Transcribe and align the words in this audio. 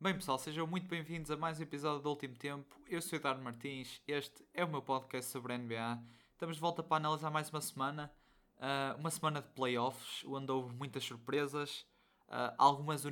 Bem 0.00 0.14
pessoal, 0.14 0.38
sejam 0.38 0.66
muito 0.66 0.88
bem-vindos 0.88 1.30
a 1.30 1.36
mais 1.36 1.60
um 1.60 1.62
episódio 1.62 2.00
do 2.02 2.08
Último 2.08 2.34
Tempo. 2.34 2.80
Eu 2.88 3.02
sou 3.02 3.18
o 3.18 3.20
Eduardo 3.20 3.42
Martins, 3.42 4.00
este 4.08 4.42
é 4.54 4.64
o 4.64 4.68
meu 4.68 4.80
podcast 4.80 5.30
sobre 5.30 5.52
a 5.52 5.58
NBA. 5.58 6.02
Estamos 6.32 6.56
de 6.56 6.62
volta 6.62 6.82
para 6.82 6.96
analisar 6.96 7.30
mais 7.30 7.50
uma 7.50 7.60
semana, 7.60 8.10
uh, 8.56 8.98
uma 8.98 9.10
semana 9.10 9.42
de 9.42 9.48
playoffs, 9.48 10.24
onde 10.24 10.50
houve 10.50 10.74
muitas 10.74 11.04
surpresas, 11.04 11.86
uh, 12.28 12.54
algumas 12.56 13.02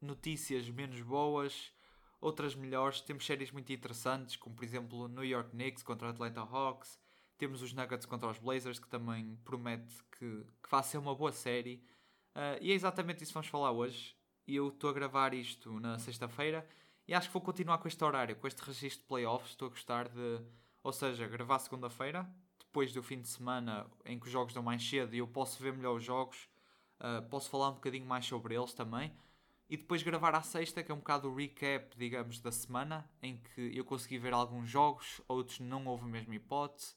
notícias 0.00 0.70
menos 0.70 1.02
boas, 1.02 1.72
outras 2.22 2.54
melhores. 2.54 3.02
Temos 3.02 3.26
séries 3.26 3.50
muito 3.50 3.70
interessantes, 3.70 4.36
como 4.36 4.56
por 4.56 4.64
exemplo 4.64 5.08
New 5.08 5.24
York 5.24 5.50
Knicks 5.50 5.82
contra 5.82 6.08
Atlanta 6.08 6.40
Hawks, 6.40 6.98
temos 7.36 7.62
os 7.62 7.72
Nuggets 7.72 8.06
contra 8.06 8.28
os 8.30 8.38
Blazers, 8.38 8.78
que 8.78 8.88
também 8.88 9.36
promete 9.44 9.94
que, 10.12 10.46
que 10.62 10.70
vai 10.70 10.82
ser 10.82 10.98
uma 10.98 11.14
boa 11.14 11.32
série. 11.32 11.82
Uh, 12.34 12.58
e 12.60 12.72
é 12.72 12.74
exatamente 12.74 13.22
isso 13.22 13.30
que 13.30 13.34
vamos 13.34 13.48
falar 13.48 13.70
hoje. 13.70 14.16
Eu 14.46 14.68
estou 14.68 14.90
a 14.90 14.92
gravar 14.92 15.32
isto 15.32 15.78
na 15.80 15.98
sexta-feira 15.98 16.68
e 17.06 17.14
acho 17.14 17.28
que 17.28 17.32
vou 17.32 17.42
continuar 17.42 17.78
com 17.78 17.86
este 17.86 18.02
horário, 18.02 18.36
com 18.36 18.46
este 18.46 18.60
registro 18.60 19.02
de 19.02 19.08
playoffs. 19.08 19.50
Estou 19.50 19.66
a 19.66 19.70
gostar 19.70 20.08
de, 20.08 20.40
ou 20.82 20.92
seja, 20.92 21.26
gravar 21.28 21.58
segunda-feira, 21.60 22.28
depois 22.58 22.92
do 22.92 23.02
fim 23.02 23.20
de 23.20 23.28
semana 23.28 23.86
em 24.04 24.18
que 24.18 24.26
os 24.26 24.32
jogos 24.32 24.52
dão 24.52 24.62
mais 24.62 24.86
cedo 24.86 25.14
e 25.14 25.18
eu 25.18 25.28
posso 25.28 25.62
ver 25.62 25.72
melhor 25.72 25.96
os 25.96 26.02
jogos, 26.02 26.48
uh, 27.00 27.22
posso 27.28 27.48
falar 27.48 27.70
um 27.70 27.74
bocadinho 27.74 28.06
mais 28.06 28.26
sobre 28.26 28.54
eles 28.54 28.74
também. 28.74 29.12
E 29.70 29.76
depois 29.76 30.02
gravar 30.02 30.34
à 30.34 30.42
sexta, 30.42 30.82
que 30.82 30.92
é 30.92 30.94
um 30.94 30.98
bocado 30.98 31.30
o 31.30 31.34
recap, 31.34 31.96
digamos, 31.96 32.38
da 32.40 32.52
semana, 32.52 33.08
em 33.22 33.38
que 33.38 33.76
eu 33.76 33.84
consegui 33.84 34.18
ver 34.18 34.34
alguns 34.34 34.68
jogos, 34.68 35.22
outros 35.26 35.58
não 35.60 35.86
houve 35.86 36.04
a 36.04 36.08
mesma 36.08 36.34
hipótese 36.34 36.94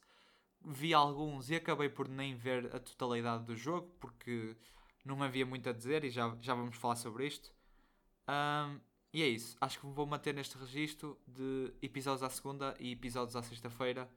vi 0.64 0.92
alguns 0.92 1.50
e 1.50 1.56
acabei 1.56 1.88
por 1.88 2.08
nem 2.08 2.34
ver 2.34 2.74
a 2.74 2.78
totalidade 2.78 3.44
do 3.44 3.56
jogo 3.56 3.90
porque 4.00 4.56
não 5.08 5.22
havia 5.22 5.46
muito 5.46 5.68
a 5.68 5.72
dizer 5.72 6.04
e 6.04 6.10
já, 6.10 6.36
já 6.40 6.54
vamos 6.54 6.76
falar 6.76 6.96
sobre 6.96 7.26
isto. 7.26 7.52
Um, 8.28 8.80
e 9.12 9.22
é 9.22 9.28
isso. 9.28 9.56
Acho 9.60 9.80
que 9.80 9.86
vou 9.86 10.06
manter 10.06 10.34
neste 10.34 10.56
registro 10.58 11.18
de 11.26 11.72
episódios 11.82 12.22
à 12.22 12.30
segunda 12.30 12.74
e 12.78 12.92
episódios 12.92 13.34
à 13.34 13.42
sexta-feira. 13.42 14.08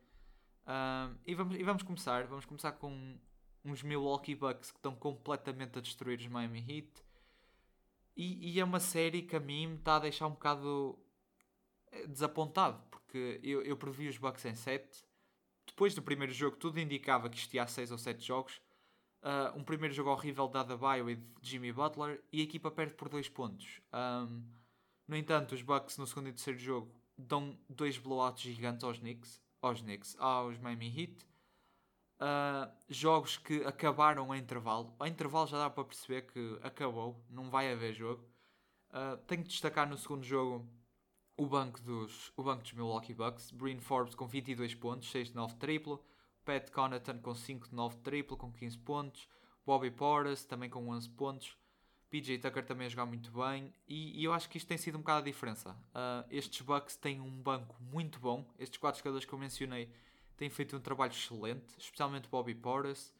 Um, 0.67 1.15
e, 1.25 1.33
vamos, 1.33 1.55
e 1.55 1.63
vamos 1.63 1.83
começar. 1.83 2.25
Vamos 2.27 2.45
começar 2.45 2.73
com 2.73 3.17
uns 3.63 3.83
Milwaukee 3.83 4.35
Bucks 4.35 4.71
que 4.71 4.77
estão 4.77 4.95
completamente 4.95 5.77
a 5.77 5.81
destruir 5.81 6.19
os 6.19 6.27
Miami 6.27 6.59
Heat. 6.59 7.03
E, 8.15 8.51
e 8.53 8.59
é 8.59 8.63
uma 8.63 8.79
série 8.79 9.21
que 9.21 9.35
a 9.35 9.39
mim 9.39 9.67
me 9.67 9.75
está 9.75 9.95
a 9.95 9.99
deixar 9.99 10.27
um 10.27 10.31
bocado 10.31 10.99
eh, 11.91 12.07
desapontado 12.07 12.83
porque 12.91 13.39
eu, 13.41 13.61
eu 13.63 13.77
previ 13.77 14.09
os 14.09 14.17
Bucks 14.17 14.43
em 14.45 14.53
7 14.53 15.05
depois 15.65 15.95
do 15.95 16.01
primeiro 16.01 16.33
jogo, 16.33 16.57
tudo 16.57 16.79
indicava 16.79 17.29
que 17.29 17.37
isto 17.37 17.53
ia 17.53 17.63
a 17.63 17.67
6 17.67 17.91
ou 17.91 17.97
7 17.97 18.23
jogos. 18.23 18.61
Uh, 19.21 19.55
um 19.55 19.63
primeiro 19.63 19.93
jogo 19.93 20.09
horrível 20.09 20.47
de 20.47 20.57
Adebayo 20.57 21.09
e 21.09 21.15
de 21.15 21.25
Jimmy 21.43 21.71
Butler 21.71 22.23
e 22.31 22.41
a 22.41 22.43
equipa 22.43 22.71
perde 22.71 22.95
por 22.95 23.07
2 23.07 23.29
pontos. 23.29 23.79
Um, 23.93 24.43
no 25.07 25.15
entanto, 25.15 25.53
os 25.53 25.61
Bucks 25.61 25.97
no 25.97 26.07
segundo 26.07 26.29
e 26.29 26.33
terceiro 26.33 26.57
jogo 26.57 26.91
dão 27.17 27.57
dois 27.69 27.97
blowouts 27.97 28.41
gigantes 28.41 28.83
aos 28.83 28.97
Knicks, 28.99 29.41
aos, 29.61 29.81
Knicks, 29.81 30.15
aos 30.17 30.57
Miami 30.57 30.87
Heat. 30.87 31.25
Uh, 32.21 32.71
jogos 32.87 33.37
que 33.37 33.63
acabaram 33.65 34.31
a 34.31 34.37
intervalo. 34.37 34.93
A 34.99 35.07
intervalo 35.07 35.47
já 35.47 35.57
dá 35.57 35.69
para 35.69 35.83
perceber 35.83 36.23
que 36.23 36.59
acabou, 36.61 37.23
não 37.29 37.49
vai 37.49 37.71
haver 37.71 37.93
jogo. 37.93 38.23
Uh, 38.89 39.17
tenho 39.27 39.43
que 39.43 39.49
destacar 39.49 39.87
no 39.87 39.97
segundo 39.97 40.23
jogo 40.23 40.67
o 41.37 41.45
banco 41.45 41.81
dos, 41.81 42.31
o 42.37 42.43
banco 42.43 42.61
dos 42.61 42.73
Milwaukee 42.73 43.13
Bucks. 43.13 43.51
Breen 43.51 43.79
Forbes 43.79 44.15
com 44.15 44.27
22 44.27 44.75
pontos, 44.75 45.09
6 45.09 45.29
de 45.29 45.35
9 45.35 45.55
triplo. 45.55 46.03
Pat 46.51 46.69
Connaughton 46.69 47.19
com 47.19 47.33
5 47.33 47.69
de 47.69 47.75
9 47.75 47.97
triplo, 47.99 48.35
com 48.35 48.51
15 48.51 48.77
pontos. 48.79 49.27
Bobby 49.65 49.89
Porras 49.89 50.43
também 50.43 50.69
com 50.69 50.89
11 50.89 51.09
pontos. 51.11 51.57
PJ 52.09 52.39
Tucker 52.39 52.65
também 52.65 52.87
a 52.87 52.89
jogar 52.89 53.05
muito 53.05 53.31
bem. 53.31 53.73
E, 53.87 54.19
e 54.19 54.25
eu 54.25 54.33
acho 54.33 54.49
que 54.49 54.57
isto 54.57 54.67
tem 54.67 54.77
sido 54.77 54.97
um 54.97 55.01
bocado 55.01 55.19
a 55.19 55.31
diferença. 55.31 55.71
Uh, 55.71 56.27
estes 56.29 56.61
Bucks 56.61 56.97
têm 56.97 57.21
um 57.21 57.41
banco 57.41 57.77
muito 57.79 58.19
bom. 58.19 58.45
Estes 58.59 58.77
4 58.77 58.99
jogadores 58.99 59.23
que 59.25 59.31
eu 59.31 59.39
mencionei 59.39 59.89
têm 60.35 60.49
feito 60.49 60.75
um 60.75 60.81
trabalho 60.81 61.13
excelente, 61.13 61.73
especialmente 61.77 62.27
Bobby 62.27 62.53
Porras. 62.53 63.13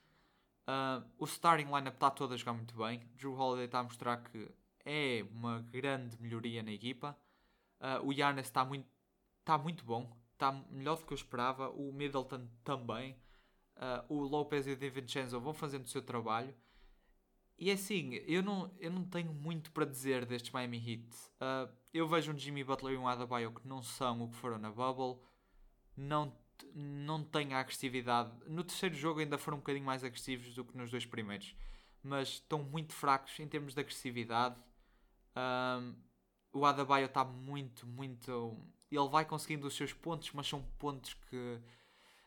Uh, 0.67 1.01
o 1.17 1.23
starting 1.23 1.67
lineup 1.67 1.93
está 1.93 2.11
todo 2.11 2.33
a 2.33 2.37
jogar 2.37 2.53
muito 2.53 2.75
bem. 2.75 2.99
Drew 3.15 3.33
Holiday 3.33 3.65
está 3.65 3.79
a 3.79 3.83
mostrar 3.83 4.17
que 4.17 4.51
é 4.83 5.25
uma 5.31 5.61
grande 5.61 6.21
melhoria 6.21 6.61
na 6.61 6.71
equipa. 6.73 7.17
Uh, 7.79 8.05
o 8.05 8.13
Giannis 8.13 8.47
está 8.47 8.65
muito, 8.65 8.89
tá 9.45 9.57
muito 9.57 9.85
bom, 9.85 10.11
está 10.41 10.51
melhor 10.71 10.97
do 10.97 11.05
que 11.05 11.13
eu 11.13 11.15
esperava. 11.15 11.69
O 11.69 11.93
Middleton 11.93 12.47
também. 12.63 13.15
Uh, 13.77 14.15
o 14.15 14.23
Lopez 14.23 14.67
e 14.67 14.71
o 14.71 14.75
DiVincenzo 14.75 15.39
vão 15.39 15.53
fazendo 15.53 15.85
o 15.85 15.89
seu 15.89 16.01
trabalho. 16.01 16.53
E 17.57 17.69
é 17.69 17.73
assim, 17.73 18.15
eu 18.25 18.41
não, 18.41 18.73
eu 18.79 18.89
não 18.89 19.05
tenho 19.05 19.31
muito 19.31 19.71
para 19.71 19.85
dizer 19.85 20.25
destes 20.25 20.51
Miami 20.51 20.77
Heat. 20.77 21.15
Uh, 21.39 21.71
eu 21.93 22.07
vejo 22.07 22.31
um 22.31 22.37
Jimmy 22.37 22.63
Butler 22.63 22.95
e 22.95 22.97
um 22.97 23.07
Adebayo 23.07 23.51
que 23.51 23.67
não 23.67 23.83
são 23.83 24.23
o 24.23 24.29
que 24.29 24.35
foram 24.35 24.57
na 24.57 24.71
Bubble. 24.71 25.21
Não, 25.95 26.35
não 26.73 27.23
têm 27.23 27.53
a 27.53 27.59
agressividade. 27.59 28.31
No 28.47 28.63
terceiro 28.63 28.95
jogo 28.95 29.19
ainda 29.19 29.37
foram 29.37 29.57
um 29.57 29.61
bocadinho 29.61 29.85
mais 29.85 30.03
agressivos 30.03 30.55
do 30.55 30.65
que 30.65 30.75
nos 30.75 30.89
dois 30.89 31.05
primeiros. 31.05 31.55
Mas 32.01 32.29
estão 32.29 32.63
muito 32.63 32.93
fracos 32.93 33.39
em 33.39 33.47
termos 33.47 33.75
de 33.75 33.79
agressividade. 33.79 34.59
Um, 35.35 35.95
o 36.51 36.65
Adebayo 36.65 37.05
está 37.05 37.23
muito, 37.23 37.85
muito. 37.85 38.57
Ele 38.91 39.07
vai 39.09 39.25
conseguindo 39.25 39.67
os 39.67 39.75
seus 39.75 39.93
pontos, 39.93 40.31
mas 40.33 40.47
são 40.47 40.61
pontos 40.77 41.13
que 41.29 41.59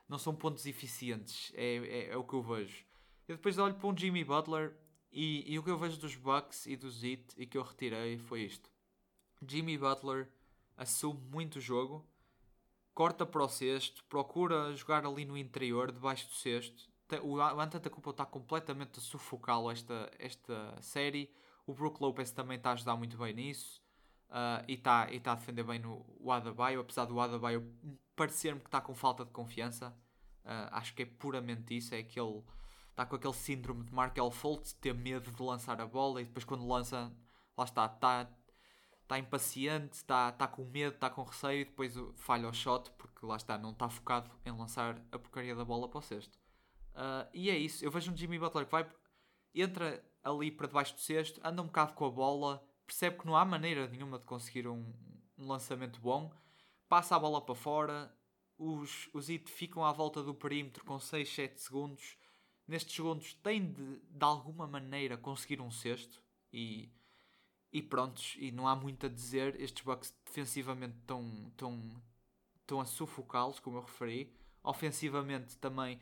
não 0.09 0.19
são 0.19 0.35
pontos 0.35 0.67
eficientes. 0.67 1.53
É, 1.55 1.77
é, 1.77 2.09
é 2.11 2.17
o 2.17 2.25
que 2.25 2.35
eu 2.35 2.43
vejo. 2.43 2.85
Eu 3.29 3.37
depois 3.37 3.59
olho 3.59 3.75
para 3.75 3.89
um 3.89 3.97
Jimmy 3.97 4.25
Butler 4.25 4.75
e, 5.11 5.53
e, 5.53 5.59
o 5.59 5.63
que 5.63 5.71
eu 5.71 5.79
vejo 5.79 5.99
dos 5.99 6.15
Bucks 6.17 6.67
e 6.67 6.77
dos 6.77 7.03
Heat 7.03 7.35
e 7.37 7.47
que 7.47 7.57
eu 7.57 7.63
retirei 7.63 8.19
foi 8.19 8.43
isto. 8.43 8.71
Jimmy 9.47 9.79
Butler 9.79 10.29
assume 10.77 11.21
muito 11.31 11.57
o 11.57 11.61
jogo, 11.61 12.07
corta 12.93 13.25
para 13.25 13.43
o 13.43 13.49
cesto, 13.49 14.05
procura 14.05 14.75
jogar 14.75 15.07
ali 15.07 15.25
no 15.25 15.37
interior, 15.37 15.93
debaixo 15.93 16.27
do 16.29 16.35
cesto. 16.35 16.91
O 17.23 17.39
Antetokounmpo 17.61 18.11
está 18.11 18.25
completamente 18.25 18.99
a 18.99 19.03
sufocá-lo 19.03 19.71
esta, 19.71 20.11
esta 20.19 20.77
série. 20.81 21.31
O 21.67 21.73
Brook 21.73 22.01
Lopez 22.01 22.33
também 22.33 22.57
está 22.57 22.71
a 22.71 22.73
ajudar 22.73 22.97
muito 22.97 23.17
bem 23.17 23.33
nisso. 23.35 23.84
Uh, 24.35 24.65
e 24.67 24.75
está 24.75 25.09
e 25.13 25.21
tá 25.21 25.31
a 25.31 25.35
defender 25.37 25.63
bem 25.63 25.79
no, 25.79 26.05
o 26.19 26.33
Adebayo, 26.33 26.81
apesar 26.81 27.05
do 27.05 27.21
Adebayo 27.21 27.73
parecer-me 28.17 28.61
que 28.61 28.67
está 28.67 28.81
com 28.81 28.93
falta 28.93 29.25
de 29.25 29.31
confiança. 29.31 29.97
Uh, 30.45 30.67
acho 30.73 30.93
que 30.93 31.03
é 31.03 31.07
puramente 31.07 31.77
isso, 31.77 31.95
é 31.95 32.03
que 32.03 32.19
ele 32.19 32.43
está 32.91 33.07
com 33.07 33.15
aquele 33.15 33.33
síndrome 33.33 33.85
de 33.85 33.95
Markel 33.95 34.29
Fultz, 34.33 34.73
ter 34.73 34.93
medo 34.93 35.31
de 35.31 35.41
lançar 35.41 35.81
a 35.81 35.87
bola 35.87 36.21
e 36.21 36.25
depois 36.25 36.45
quando 36.45 36.67
lança, 36.67 37.13
lá 37.57 37.65
está, 37.65 37.87
está, 37.87 38.29
está 39.03 39.19
impaciente, 39.21 39.99
está, 39.99 40.31
está 40.31 40.49
com 40.49 40.65
medo, 40.65 40.97
está 40.97 41.09
com 41.09 41.23
receio 41.23 41.61
e 41.61 41.65
depois 41.67 41.95
falha 42.17 42.49
o 42.49 42.53
shot 42.53 42.91
porque 42.99 43.25
lá 43.25 43.37
está, 43.37 43.57
não 43.57 43.71
está 43.71 43.89
focado 43.89 44.29
em 44.45 44.51
lançar 44.51 45.01
a 45.13 45.19
porcaria 45.19 45.55
da 45.55 45.65
bola 45.65 45.89
para 45.89 45.99
o 45.99 46.03
cesto. 46.03 46.37
Uh, 46.91 47.31
e 47.33 47.51
é 47.51 47.57
isso, 47.57 47.85
eu 47.85 47.91
vejo 47.91 48.11
um 48.11 48.17
Jimmy 48.17 48.41
Butler 48.41 48.67
que 48.67 48.73
vai, 48.73 48.85
entra 49.55 50.05
ali 50.25 50.51
para 50.51 50.67
debaixo 50.67 50.95
do 50.95 51.01
cesto, 51.01 51.41
anda 51.45 51.63
um 51.63 51.67
bocado 51.67 51.93
com 51.93 52.05
a 52.07 52.11
bola, 52.11 52.74
percebe 52.87 53.19
que 53.19 53.27
não 53.27 53.37
há 53.37 53.45
maneira 53.45 53.87
nenhuma 53.89 54.19
de 54.19 54.25
conseguir 54.25 54.69
um, 54.69 54.85
um 55.39 55.47
lançamento 55.47 56.01
bom, 56.01 56.33
passa 56.89 57.17
a 57.17 57.19
bola 57.19 57.41
para 57.41 57.55
fora, 57.55 58.15
os, 58.59 59.09
os 59.13 59.29
IT 59.29 59.51
ficam 59.51 59.85
à 59.85 59.93
volta 59.93 60.23
do 60.23 60.35
perímetro 60.35 60.85
com 60.85 60.99
6, 60.99 61.29
7 61.29 61.61
segundos. 61.61 62.17
Nestes 62.67 62.95
segundos 62.95 63.35
tem 63.35 63.73
de, 63.73 64.01
de 64.01 64.25
alguma 64.25 64.67
maneira, 64.67 65.17
conseguir 65.17 65.61
um 65.61 65.71
sexto 65.71 66.23
e, 66.53 66.91
e 67.73 67.83
prontos, 67.83 68.37
e 68.39 68.51
não 68.51 68.67
há 68.67 68.77
muito 68.77 69.07
a 69.07 69.09
dizer. 69.09 69.61
Estes 69.61 69.85
Bucks 69.85 70.15
defensivamente 70.25 70.97
estão, 70.99 71.49
estão, 71.49 72.03
estão 72.61 72.81
a 72.81 72.85
sufocá-los, 72.85 73.59
como 73.59 73.79
eu 73.79 73.83
referi. 73.83 74.33
Ofensivamente 74.63 75.59
também 75.59 76.01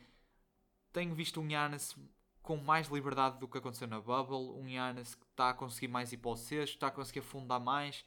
tenho 0.92 1.14
visto 1.14 1.40
um 1.40 1.48
Giannis 1.48 1.96
com 2.42 2.56
mais 2.56 2.88
liberdade 2.88 3.38
do 3.38 3.46
que 3.46 3.58
aconteceu 3.58 3.86
na 3.86 4.00
Bubble. 4.00 4.50
Um 4.60 4.68
Giannis 4.68 5.14
que 5.14 5.24
está 5.26 5.50
a 5.50 5.54
conseguir 5.54 5.88
mais 5.88 6.10
sexto, 6.10 6.74
está 6.74 6.88
a 6.88 6.90
conseguir 6.90 7.20
afundar 7.20 7.60
mais, 7.60 8.04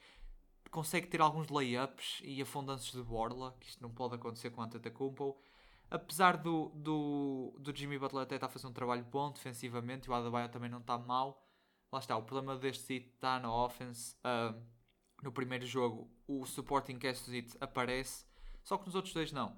consegue 0.69 1.07
ter 1.07 1.21
alguns 1.21 1.49
layups 1.49 2.21
e 2.23 2.41
afundanços 2.41 2.91
de 2.91 3.01
borla, 3.01 3.55
que 3.59 3.67
isto 3.67 3.81
não 3.81 3.89
pode 3.89 4.15
acontecer 4.15 4.49
com 4.49 4.61
o 4.61 4.63
Antetokounmpo. 4.63 5.37
Apesar 5.89 6.37
do, 6.37 6.69
do, 6.75 7.55
do 7.59 7.75
Jimmy 7.75 7.97
Butler 7.97 8.23
até 8.23 8.35
estar 8.35 8.47
a 8.47 8.49
fazer 8.49 8.67
um 8.67 8.73
trabalho 8.73 9.03
bom 9.05 9.31
defensivamente, 9.31 10.09
o 10.09 10.13
Adebayo 10.13 10.49
também 10.49 10.69
não 10.69 10.79
está 10.79 10.97
mal. 10.97 11.41
Lá 11.91 11.99
está, 11.99 12.17
o 12.17 12.23
problema 12.23 12.57
deste 12.57 12.83
sítio 12.83 13.11
está 13.13 13.39
na 13.39 13.53
offense. 13.53 14.17
Uh, 14.17 14.59
no 15.23 15.31
primeiro 15.31 15.65
jogo, 15.65 16.11
o 16.27 16.45
supporting 16.45 16.97
cast 16.97 17.31
aparece, 17.61 18.25
só 18.63 18.77
que 18.77 18.85
nos 18.85 18.95
outros 18.95 19.13
dois 19.13 19.31
não. 19.31 19.57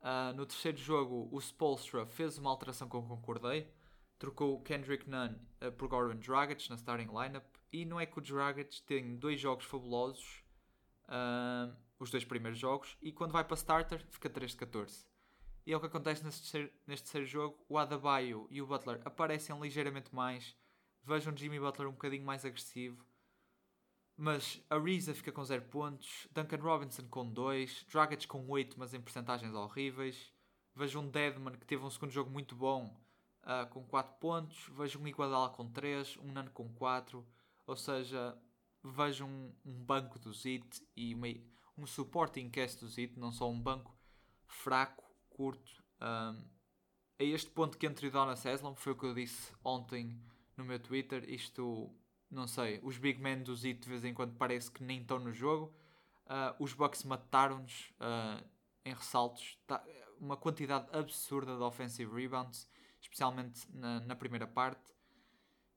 Uh, 0.00 0.34
no 0.34 0.46
terceiro 0.46 0.78
jogo, 0.78 1.28
o 1.30 1.38
Spolstra 1.40 2.06
fez 2.06 2.38
uma 2.38 2.50
alteração 2.50 2.88
que 2.88 2.96
eu 2.96 3.02
concordei 3.02 3.72
trocou 4.18 4.60
Kendrick 4.62 5.08
Nunn 5.08 5.34
uh, 5.62 5.72
por 5.72 5.88
Goran 5.88 6.16
Dragic 6.16 6.68
na 6.70 6.76
starting 6.76 7.08
lineup 7.08 7.44
e 7.72 7.84
não 7.84 8.00
é 8.00 8.06
que 8.06 8.18
o 8.18 8.22
Dragic 8.22 8.82
tem 8.82 9.16
dois 9.16 9.40
jogos 9.40 9.64
fabulosos, 9.64 10.42
uh, 11.08 11.74
os 11.98 12.10
dois 12.10 12.24
primeiros 12.24 12.58
jogos, 12.58 12.96
e 13.02 13.12
quando 13.12 13.32
vai 13.32 13.44
para 13.44 13.56
starter 13.56 14.06
fica 14.10 14.30
3 14.30 14.52
de 14.52 14.56
14. 14.58 15.06
E 15.66 15.72
é 15.72 15.76
o 15.76 15.80
que 15.80 15.86
acontece 15.86 16.24
neste 16.24 16.42
terceiro, 16.42 16.72
neste 16.86 17.04
terceiro 17.04 17.26
jogo, 17.26 17.64
o 17.68 17.76
Adebayo 17.76 18.46
e 18.50 18.62
o 18.62 18.66
Butler 18.66 19.00
aparecem 19.04 19.58
ligeiramente 19.60 20.14
mais, 20.14 20.56
Vejo 21.06 21.30
um 21.30 21.36
Jimmy 21.36 21.60
Butler 21.60 21.88
um 21.88 21.92
bocadinho 21.92 22.24
mais 22.24 22.44
agressivo. 22.44 23.06
Mas 24.16 24.60
a 24.68 24.74
Ariza 24.74 25.14
fica 25.14 25.30
com 25.30 25.44
0 25.44 25.62
pontos, 25.66 26.26
Duncan 26.32 26.56
Robinson 26.56 27.06
com 27.08 27.30
2, 27.30 27.86
Dragic 27.88 28.26
com 28.26 28.44
8, 28.48 28.76
mas 28.76 28.92
em 28.92 29.00
percentagens 29.00 29.54
horríveis. 29.54 30.32
Vejo 30.74 30.98
um 30.98 31.08
Deadman 31.08 31.54
que 31.54 31.64
teve 31.64 31.84
um 31.84 31.90
segundo 31.90 32.10
jogo 32.10 32.28
muito 32.28 32.56
bom, 32.56 33.00
uh, 33.46 33.68
com 33.70 33.84
4 33.84 34.14
pontos. 34.18 34.68
Vejo 34.76 34.98
um 34.98 35.06
Iguadala 35.06 35.50
com 35.50 35.70
3, 35.70 36.18
um 36.18 36.32
Nano 36.32 36.50
com 36.50 36.68
4. 36.74 37.26
Ou 37.66 37.76
seja, 37.76 38.36
vejo 38.82 39.24
um, 39.24 39.52
um 39.64 39.84
banco 39.84 40.18
do 40.18 40.32
Zit 40.32 40.82
e 40.96 41.14
uma, 41.14 41.28
um 41.78 41.86
supporting 41.86 42.50
cast 42.50 42.80
do 42.80 42.88
Zit, 42.88 43.18
não 43.18 43.32
só 43.32 43.50
um 43.50 43.60
banco 43.60 43.96
fraco, 44.46 45.04
curto. 45.30 45.82
Um, 46.00 46.44
a 47.18 47.24
este 47.24 47.50
ponto 47.50 47.78
que 47.78 47.86
entre 47.86 48.10
Donna 48.10 48.36
Seslam, 48.36 48.74
foi 48.74 48.92
o 48.92 48.96
que 48.96 49.06
eu 49.06 49.14
disse 49.14 49.52
ontem 49.64 50.20
no 50.56 50.64
meu 50.64 50.78
Twitter. 50.78 51.28
Isto, 51.28 51.90
não 52.30 52.46
sei, 52.46 52.78
os 52.82 52.98
big 52.98 53.20
men 53.20 53.42
do 53.42 53.56
Zit 53.56 53.80
de 53.80 53.88
vez 53.88 54.04
em 54.04 54.12
quando 54.12 54.36
parece 54.36 54.70
que 54.70 54.82
nem 54.82 55.00
estão 55.00 55.18
no 55.18 55.32
jogo. 55.32 55.74
Uh, 56.26 56.62
os 56.62 56.72
Bucks 56.72 57.04
mataram-nos 57.04 57.92
uh, 58.00 58.44
em 58.84 58.92
ressaltos. 58.92 59.58
Tá, 59.66 59.82
uma 60.18 60.36
quantidade 60.36 60.88
absurda 60.96 61.56
de 61.56 61.62
offensive 61.62 62.14
rebounds, 62.14 62.68
especialmente 63.06 63.66
na, 63.72 64.00
na 64.00 64.16
primeira 64.16 64.46
parte. 64.46 64.94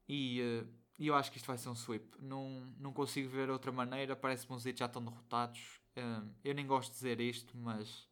E 0.07 0.41
uh, 0.41 0.67
eu 0.97 1.15
acho 1.15 1.31
que 1.31 1.37
isto 1.37 1.45
vai 1.47 1.57
ser 1.57 1.69
um 1.69 1.75
sweep. 1.75 2.17
Não, 2.19 2.73
não 2.77 2.91
consigo 2.91 3.29
ver 3.29 3.49
outra 3.49 3.71
maneira. 3.71 4.15
Parece-me 4.15 4.55
os 4.55 4.63
Zit 4.63 4.79
já 4.79 4.85
estão 4.85 5.03
derrotados. 5.03 5.79
eu 6.43 6.53
nem 6.53 6.65
gosto 6.65 6.89
de 6.89 6.95
dizer 6.95 7.21
isto, 7.21 7.57
mas 7.57 8.07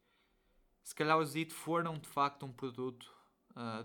se 0.83 0.95
calhar 0.95 1.17
os 1.17 1.29
Zit 1.29 1.53
foram 1.53 1.97
de 1.97 2.07
facto 2.07 2.45
um 2.45 2.51
produto 2.51 3.13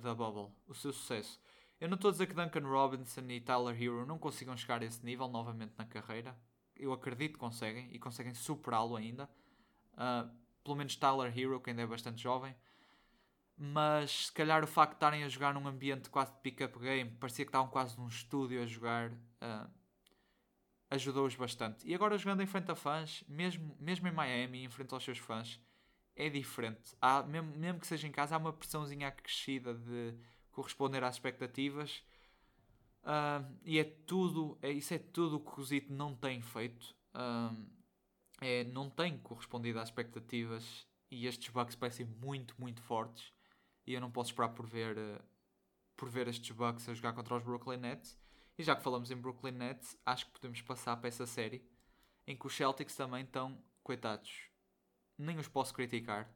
da 0.02 0.14
Bubble. 0.14 0.54
O 0.68 0.74
seu 0.74 0.92
sucesso. 0.92 1.40
Eu 1.82 1.88
não 1.88 1.96
estou 1.96 2.10
a 2.10 2.12
dizer 2.12 2.28
que 2.28 2.34
Duncan 2.34 2.60
Robinson 2.60 3.22
e 3.22 3.40
Tyler 3.40 3.74
Hero 3.82 4.06
não 4.06 4.16
consigam 4.16 4.56
chegar 4.56 4.80
a 4.80 4.84
esse 4.84 5.04
nível 5.04 5.26
novamente 5.26 5.72
na 5.76 5.84
carreira. 5.84 6.38
Eu 6.76 6.92
acredito 6.92 7.32
que 7.32 7.38
conseguem 7.40 7.92
e 7.92 7.98
conseguem 7.98 8.32
superá-lo 8.34 8.94
ainda. 8.94 9.28
Uh, 9.94 10.30
pelo 10.62 10.76
menos 10.76 10.94
Tyler 10.94 11.36
Hero, 11.36 11.60
que 11.60 11.70
ainda 11.70 11.82
é 11.82 11.86
bastante 11.86 12.22
jovem. 12.22 12.54
Mas 13.64 14.26
se 14.26 14.32
calhar 14.32 14.64
o 14.64 14.66
facto 14.66 14.90
de 14.90 14.96
estarem 14.96 15.22
a 15.22 15.28
jogar 15.28 15.54
num 15.54 15.68
ambiente 15.68 16.10
quase 16.10 16.32
de 16.32 16.40
pick-up 16.40 16.76
game, 16.80 17.12
parecia 17.12 17.44
que 17.44 17.48
estavam 17.48 17.68
quase 17.68 17.96
num 17.96 18.08
estúdio 18.08 18.60
a 18.60 18.66
jogar, 18.66 19.12
uh, 19.12 19.70
ajudou-os 20.90 21.36
bastante. 21.36 21.86
E 21.86 21.94
agora 21.94 22.18
jogando 22.18 22.42
em 22.42 22.46
frente 22.46 22.72
a 22.72 22.74
fãs, 22.74 23.22
mesmo, 23.28 23.76
mesmo 23.78 24.08
em 24.08 24.10
Miami, 24.10 24.64
em 24.64 24.68
frente 24.68 24.92
aos 24.92 25.04
seus 25.04 25.18
fãs, 25.18 25.60
é 26.16 26.28
diferente. 26.28 26.96
Há, 27.00 27.22
mesmo, 27.22 27.56
mesmo 27.56 27.78
que 27.78 27.86
seja 27.86 28.08
em 28.08 28.10
casa, 28.10 28.34
há 28.34 28.38
uma 28.38 28.52
pressãozinha 28.52 29.06
acrescida 29.06 29.72
de 29.74 30.12
corresponder 30.50 31.04
às 31.04 31.14
expectativas. 31.14 32.02
Uh, 33.04 33.46
e 33.64 33.78
é 33.78 33.84
tudo, 33.84 34.58
é, 34.60 34.72
isso 34.72 34.92
é 34.92 34.98
tudo 34.98 35.36
o 35.36 35.40
que 35.40 35.60
o 35.60 35.64
Zito 35.64 35.92
não 35.92 36.16
tem 36.16 36.42
feito. 36.42 36.96
Uh, 37.14 37.64
é, 38.40 38.64
não 38.64 38.90
tem 38.90 39.18
correspondido 39.18 39.78
às 39.78 39.88
expectativas 39.88 40.84
e 41.08 41.28
estes 41.28 41.48
Bucks 41.50 41.76
parecem 41.76 42.06
muito, 42.06 42.56
muito 42.58 42.82
fortes. 42.82 43.32
E 43.86 43.94
eu 43.94 44.00
não 44.00 44.10
posso 44.10 44.30
esperar 44.30 44.50
por 44.50 44.66
ver, 44.66 44.96
uh, 44.96 45.22
por 45.96 46.08
ver 46.08 46.28
estes 46.28 46.50
Bucks 46.50 46.88
a 46.88 46.94
jogar 46.94 47.12
contra 47.12 47.36
os 47.36 47.42
Brooklyn 47.42 47.78
Nets. 47.78 48.18
E 48.58 48.62
já 48.62 48.76
que 48.76 48.82
falamos 48.82 49.10
em 49.10 49.16
Brooklyn 49.16 49.52
Nets, 49.52 49.96
acho 50.04 50.26
que 50.26 50.32
podemos 50.32 50.60
passar 50.62 50.96
para 50.96 51.08
essa 51.08 51.26
série 51.26 51.66
em 52.26 52.36
que 52.36 52.46
os 52.46 52.54
Celtics 52.54 52.94
também 52.94 53.24
estão 53.24 53.62
coitados. 53.82 54.48
Nem 55.18 55.38
os 55.38 55.48
posso 55.48 55.74
criticar. 55.74 56.26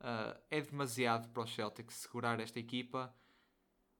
Uh, 0.00 0.38
é 0.50 0.60
demasiado 0.60 1.28
para 1.30 1.44
os 1.44 1.54
Celtics 1.54 1.94
segurar 1.94 2.40
esta 2.40 2.58
equipa 2.58 3.14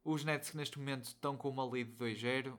os 0.05 0.23
Nets 0.23 0.51
que 0.51 0.57
neste 0.59 0.79
momento 0.79 1.05
estão 1.05 1.35
com 1.37 1.49
uma 1.49 1.65
lead 1.65 1.91
de 1.93 1.97
2-0. 1.97 2.53
Uh, 2.53 2.59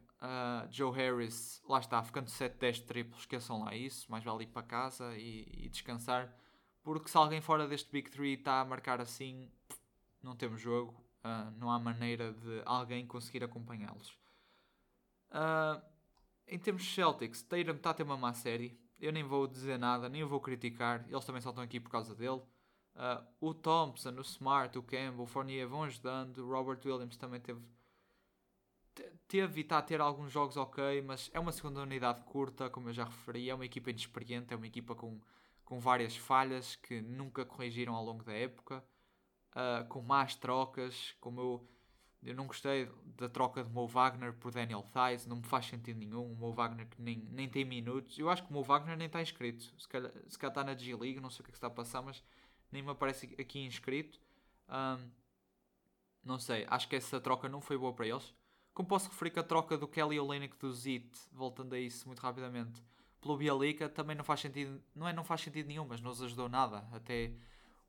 Joe 0.72 0.92
Harris, 0.92 1.62
lá 1.69 1.80
está, 1.80 2.01
ficando 2.01 2.27
7-10 2.27 2.86
triplos, 2.86 3.19
esqueçam 3.19 3.63
lá 3.63 3.75
isso. 3.75 4.10
Mais 4.10 4.24
vale 4.24 4.45
ir 4.45 4.48
para 4.48 4.63
casa 4.63 5.16
e, 5.16 5.45
e, 5.66 5.69
descansar. 5.69 6.36
Porque 6.81 7.07
se 7.07 7.16
alguém 7.16 7.42
fora 7.42 7.68
deste 7.68 7.92
Big 7.92 8.10
3 8.10 8.39
está 8.39 8.62
a 8.62 8.66
marcar 8.66 9.00
assim, 9.00 9.51
não 10.25 10.36
temos 10.36 10.60
jogo. 10.60 10.94
Uh, 11.24 11.50
não 11.57 11.72
há 11.72 11.80
maneira 11.80 12.33
de 12.33 12.62
alguém 12.66 13.06
conseguir 13.07 13.44
acompanhá-los. 13.44 14.12
Uh, 15.31 15.81
em 16.48 16.60
termos 16.60 16.86
Celtics, 16.94 17.42
Tatum 17.42 17.72
está 17.72 17.92
a 17.92 17.94
ter 17.94 18.04
uma 18.04 18.18
má 18.18 18.33
série. 18.33 18.80
Eu 19.00 19.12
nem 19.12 19.24
vou 19.24 19.48
dizer 19.48 19.77
nada, 19.80 20.10
nem 20.10 20.24
vou 20.24 20.39
criticar. 20.39 21.06
Eles 21.10 21.25
também 21.25 21.42
só 21.42 21.50
estão 21.50 21.63
aqui 21.63 21.80
por 21.80 21.89
causa 21.89 22.13
dele. 22.13 22.42
Uh, 22.95 23.25
o 23.42 23.54
Thompson, 23.54 24.12
o 24.12 24.22
Smart, 24.22 24.77
o 24.77 24.83
Campbell, 24.83 25.24
o 25.24 25.25
Fournier 25.25 25.68
vão 25.68 25.83
ajudando. 25.83 26.39
O 26.39 26.51
Robert 26.51 26.80
Williams 26.86 27.18
também 27.18 27.39
teve. 27.39 27.62
Teve 29.27 29.60
e 29.60 29.63
está 29.63 29.80
a 29.80 29.81
ter 29.81 30.00
alguns 30.00 30.31
jogos 30.31 30.56
ok, 30.56 31.01
mas 31.01 31.30
é 31.33 31.39
uma 31.39 31.51
segunda 31.51 31.81
unidade 31.81 32.24
curta, 32.24 32.69
como 32.69 32.89
eu 32.89 32.94
já 32.94 33.04
referi. 33.04 33.50
É 33.50 33.56
uma 33.56 33.66
equipa 33.66 33.89
inexperiente, 33.89 34.54
é 34.54 34.56
uma 34.56 34.68
equipa 34.68 34.95
com, 34.95 35.19
com 35.66 35.80
várias 35.80 36.16
falhas 36.16 36.75
que 36.77 37.01
nunca 37.01 37.44
corrigiram 37.44 37.94
ao 37.94 38.06
longo 38.06 38.24
da 38.24 38.31
época. 38.31 38.81
Uh, 39.55 39.87
com 39.87 40.01
más 40.01 40.35
trocas, 40.35 41.15
como 41.21 41.39
eu, 41.39 41.69
eu 42.21 42.35
não 42.35 42.45
gostei 42.45 42.91
da 43.15 43.29
troca 43.29 43.63
de 43.63 43.69
Mo 43.69 43.87
Wagner 43.87 44.33
por 44.33 44.51
Daniel 44.51 44.83
Thais, 44.91 45.25
não 45.25 45.37
me 45.37 45.43
faz 45.43 45.67
sentido 45.67 45.97
nenhum. 45.97 46.33
O 46.33 46.35
Mo 46.35 46.51
Wagner 46.51 46.87
que 46.87 47.01
nem, 47.01 47.17
nem 47.31 47.47
tem 47.47 47.63
minutos. 47.63 48.19
Eu 48.19 48.29
acho 48.29 48.43
que 48.43 48.49
o 48.49 48.53
Mo 48.53 48.63
Wagner 48.63 48.97
nem 48.97 49.07
está 49.07 49.21
inscrito. 49.21 49.63
Se 49.79 49.87
calhar, 49.87 50.11
se 50.27 50.37
calhar 50.37 50.51
está 50.51 50.63
na 50.63 50.75
G-League, 50.75 51.21
não 51.21 51.29
sei 51.29 51.41
o 51.41 51.43
que, 51.45 51.51
é 51.51 51.53
que 51.53 51.57
está 51.57 51.67
a 51.67 51.71
passar, 51.71 52.01
mas 52.01 52.21
nem 52.71 52.83
me 52.83 52.91
aparece 52.91 53.33
aqui 53.39 53.59
inscrito. 53.59 54.19
Um, 54.67 55.09
não 56.23 56.39
sei, 56.39 56.65
acho 56.67 56.89
que 56.89 56.95
essa 56.95 57.21
troca 57.21 57.47
não 57.47 57.61
foi 57.61 57.77
boa 57.77 57.93
para 57.93 58.07
eles. 58.07 58.33
Como 58.73 58.89
posso 58.89 59.09
referir 59.09 59.31
que 59.31 59.39
a 59.39 59.43
troca 59.43 59.77
do 59.77 59.87
Kelly 59.87 60.19
Olynyk 60.19 60.57
do 60.57 60.73
Zit, 60.73 61.09
voltando 61.31 61.73
a 61.73 61.79
isso 61.79 62.07
muito 62.07 62.19
rapidamente, 62.19 62.83
pelo 63.21 63.37
Bialica 63.37 63.87
também 63.87 64.15
não 64.15 64.23
faz 64.23 64.41
sentido, 64.41 64.83
não 64.93 65.07
é 65.07 65.13
não 65.13 65.23
faz 65.23 65.41
sentido 65.41 65.67
nenhum, 65.67 65.85
mas 65.85 66.01
não 66.01 66.09
nos 66.09 66.21
ajudou 66.21 66.49
nada. 66.49 66.87
Até 66.91 67.33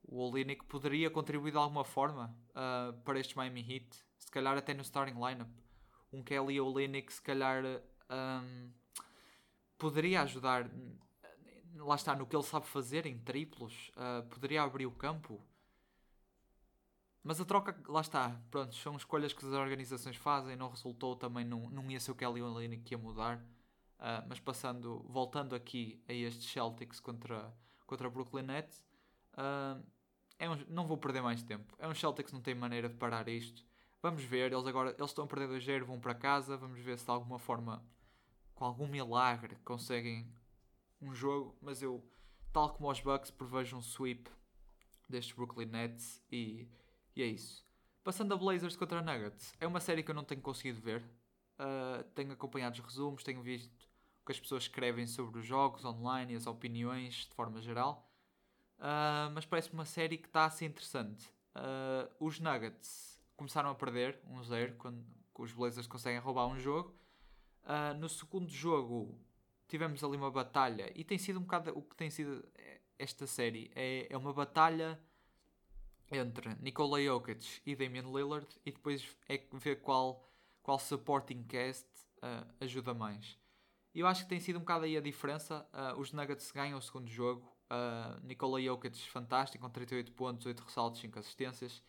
o 0.06 0.18
Olynyk 0.18 0.64
poderia 0.66 1.10
contribuir 1.10 1.50
de 1.50 1.58
alguma 1.58 1.84
forma 1.84 2.36
uh, 2.50 2.92
para 3.02 3.18
este 3.18 3.36
Miami 3.36 3.60
Heat, 3.60 3.96
se 4.18 4.30
calhar 4.30 4.56
até 4.56 4.72
no 4.72 4.82
starting 4.82 5.14
lineup. 5.14 5.50
Um 6.12 6.22
Kelly 6.22 6.60
Olynyk 6.60 7.12
se 7.12 7.20
calhar 7.20 7.62
um, 8.10 8.70
poderia 9.76 10.22
ajudar 10.22 10.70
lá 11.78 11.94
está, 11.94 12.14
no 12.14 12.26
que 12.26 12.34
ele 12.34 12.42
sabe 12.42 12.66
fazer 12.66 13.06
em 13.06 13.18
triplos, 13.18 13.90
uh, 13.96 14.26
poderia 14.28 14.62
abrir 14.62 14.86
o 14.86 14.90
campo. 14.90 15.42
Mas 17.22 17.40
a 17.40 17.44
troca, 17.44 17.76
lá 17.88 18.00
está, 18.00 18.40
pronto, 18.50 18.74
são 18.74 18.96
escolhas 18.96 19.32
que 19.32 19.44
as 19.44 19.52
organizações 19.52 20.16
fazem, 20.16 20.54
não 20.56 20.68
resultou, 20.68 21.16
também 21.16 21.44
não, 21.44 21.68
não 21.70 21.90
ia 21.90 21.98
ser 21.98 22.12
o 22.12 22.14
Kelly 22.14 22.40
Olynyk 22.40 22.84
que 22.84 22.94
ia 22.94 22.98
mudar. 22.98 23.38
Uh, 23.98 24.22
mas 24.28 24.38
passando, 24.38 25.04
voltando 25.08 25.54
aqui 25.54 26.02
a 26.06 26.12
estes 26.12 26.50
Celtics 26.52 27.00
contra, 27.00 27.52
contra 27.86 28.10
Brooklyn 28.10 28.42
Nets, 28.42 28.84
uh, 29.32 29.82
é 30.38 30.48
um, 30.48 30.56
não 30.68 30.86
vou 30.86 30.96
perder 30.96 31.22
mais 31.22 31.42
tempo. 31.42 31.74
É 31.78 31.88
um 31.88 31.94
Celtics 31.94 32.32
não 32.32 32.40
tem 32.40 32.54
maneira 32.54 32.88
de 32.88 32.94
parar 32.96 33.28
isto. 33.28 33.64
Vamos 34.02 34.22
ver, 34.22 34.52
eles 34.52 34.66
agora 34.66 34.90
eles 34.96 35.10
estão 35.10 35.24
a 35.24 35.26
perder 35.26 35.48
2 35.48 35.86
vão 35.86 35.98
para 35.98 36.14
casa, 36.14 36.56
vamos 36.56 36.80
ver 36.80 36.98
se 36.98 37.04
de 37.04 37.10
alguma 37.10 37.38
forma, 37.38 37.84
com 38.54 38.64
algum 38.64 38.86
milagre, 38.86 39.56
conseguem 39.64 40.30
um 41.00 41.14
jogo, 41.14 41.56
mas 41.60 41.82
eu, 41.82 42.04
tal 42.52 42.70
como 42.74 42.90
os 42.90 43.00
Bucks, 43.00 43.30
prevejo 43.30 43.76
um 43.76 43.82
sweep 43.82 44.30
destes 45.08 45.34
Brooklyn 45.34 45.66
Nets 45.66 46.22
e, 46.30 46.68
e 47.14 47.22
é 47.22 47.26
isso. 47.26 47.66
Passando 48.04 48.32
a 48.32 48.36
Blazers 48.36 48.76
contra 48.76 49.02
Nuggets, 49.02 49.52
é 49.58 49.66
uma 49.66 49.80
série 49.80 50.02
que 50.02 50.10
eu 50.10 50.14
não 50.14 50.24
tenho 50.24 50.40
conseguido 50.40 50.80
ver. 50.80 51.02
Uh, 51.58 52.04
tenho 52.14 52.32
acompanhado 52.32 52.78
os 52.78 52.84
resumos, 52.84 53.24
tenho 53.24 53.42
visto 53.42 53.88
o 54.22 54.26
que 54.26 54.32
as 54.32 54.38
pessoas 54.38 54.64
escrevem 54.64 55.06
sobre 55.06 55.40
os 55.40 55.46
jogos 55.46 55.84
online 55.84 56.34
e 56.34 56.36
as 56.36 56.46
opiniões 56.46 57.26
de 57.26 57.34
forma 57.34 57.60
geral. 57.60 58.05
Uh, 58.78 59.30
mas 59.32 59.46
parece-me 59.46 59.74
uma 59.74 59.84
série 59.84 60.18
que 60.18 60.26
está 60.26 60.44
a 60.44 60.50
ser 60.50 60.66
interessante. 60.66 61.26
Uh, 61.54 62.10
os 62.20 62.38
Nuggets 62.38 63.22
começaram 63.36 63.70
a 63.70 63.74
perder 63.74 64.20
1-0 64.30 64.72
um 64.72 64.76
quando 64.76 65.04
os 65.38 65.52
Blazers 65.52 65.86
conseguem 65.86 66.18
roubar 66.18 66.46
um 66.46 66.58
jogo. 66.58 66.94
no 67.98 68.08
segundo 68.08 68.48
jogo, 68.48 69.18
tivemos 69.68 70.02
ali 70.02 70.16
uma 70.16 70.30
batalha 70.30 70.90
e 70.94 71.04
tem 71.04 71.18
sido 71.18 71.38
um 71.38 71.42
bocado 71.42 71.76
o 71.76 71.82
que 71.82 71.94
tem 71.94 72.08
sido 72.08 72.42
esta 72.98 73.26
série 73.26 73.70
é, 73.74 74.06
é 74.08 74.16
uma 74.16 74.32
batalha 74.32 74.98
entre 76.10 76.54
Nikola 76.60 77.02
Jokic 77.02 77.60
e 77.66 77.74
Damian 77.74 78.04
Lillard 78.04 78.46
e 78.64 78.72
depois 78.72 79.06
é 79.28 79.42
ver 79.52 79.80
qual, 79.80 80.24
qual 80.62 80.78
supporting 80.78 81.42
cast 81.44 81.86
uh, 82.18 82.46
ajuda 82.60 82.94
mais. 82.94 83.38
Eu 83.94 84.06
acho 84.06 84.24
que 84.24 84.28
tem 84.28 84.40
sido 84.40 84.56
um 84.56 84.60
bocado 84.60 84.84
aí 84.84 84.96
a 84.96 85.00
diferença. 85.00 85.66
Uh, 85.72 85.98
os 85.98 86.12
Nuggets 86.12 86.50
ganham 86.52 86.78
o 86.78 86.82
segundo 86.82 87.08
jogo. 87.08 87.55
Uh, 87.70 88.24
Nikola 88.24 88.60
Jokic 88.62 88.96
fantástico, 89.08 89.64
com 89.64 89.70
38 89.70 90.12
pontos, 90.12 90.46
8 90.46 90.60
ressaltos, 90.60 91.00
5 91.00 91.18
assistências. 91.18 91.82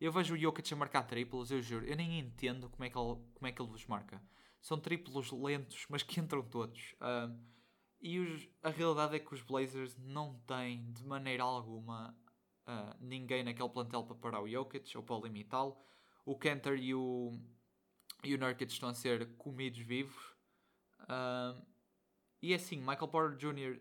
Eu 0.00 0.12
vejo 0.12 0.34
o 0.34 0.38
Jokic 0.38 0.72
a 0.72 0.76
marcar 0.76 1.02
triplos, 1.04 1.50
eu 1.50 1.60
juro. 1.62 1.86
Eu 1.86 1.96
nem 1.96 2.18
entendo 2.18 2.68
como 2.68 2.84
é 2.84 2.90
que 2.90 2.98
ele, 2.98 3.18
como 3.34 3.46
é 3.46 3.52
que 3.52 3.60
ele 3.60 3.70
vos 3.70 3.86
marca 3.86 4.22
são 4.66 4.80
triplos 4.80 5.30
lentos, 5.30 5.86
mas 5.88 6.02
que 6.02 6.18
entram 6.18 6.42
todos. 6.42 6.94
Uh, 6.94 7.38
e 8.00 8.18
os, 8.18 8.48
a 8.62 8.68
realidade 8.68 9.14
é 9.14 9.18
que 9.20 9.32
os 9.32 9.40
Blazers 9.40 9.96
não 9.96 10.40
têm 10.40 10.92
de 10.92 11.04
maneira 11.04 11.44
alguma 11.44 12.10
uh, 12.66 12.96
ninguém 13.00 13.44
naquele 13.44 13.68
plantel 13.68 14.02
para 14.02 14.16
parar 14.16 14.42
o 14.42 14.48
Jokic 14.48 14.96
ou 14.96 15.04
para 15.04 15.20
limitá-lo. 15.20 15.76
O 16.24 16.36
Cantor 16.36 16.76
e 16.78 16.92
o, 16.92 17.32
e 18.24 18.34
o 18.34 18.38
Nurkic 18.38 18.72
estão 18.72 18.88
a 18.88 18.94
ser 18.94 19.36
comidos 19.36 19.78
vivos. 19.78 20.34
E 22.42 22.52
é 22.52 22.56
assim, 22.56 22.78
Michael 22.78 23.06
Porter 23.06 23.38
Jr. 23.38 23.80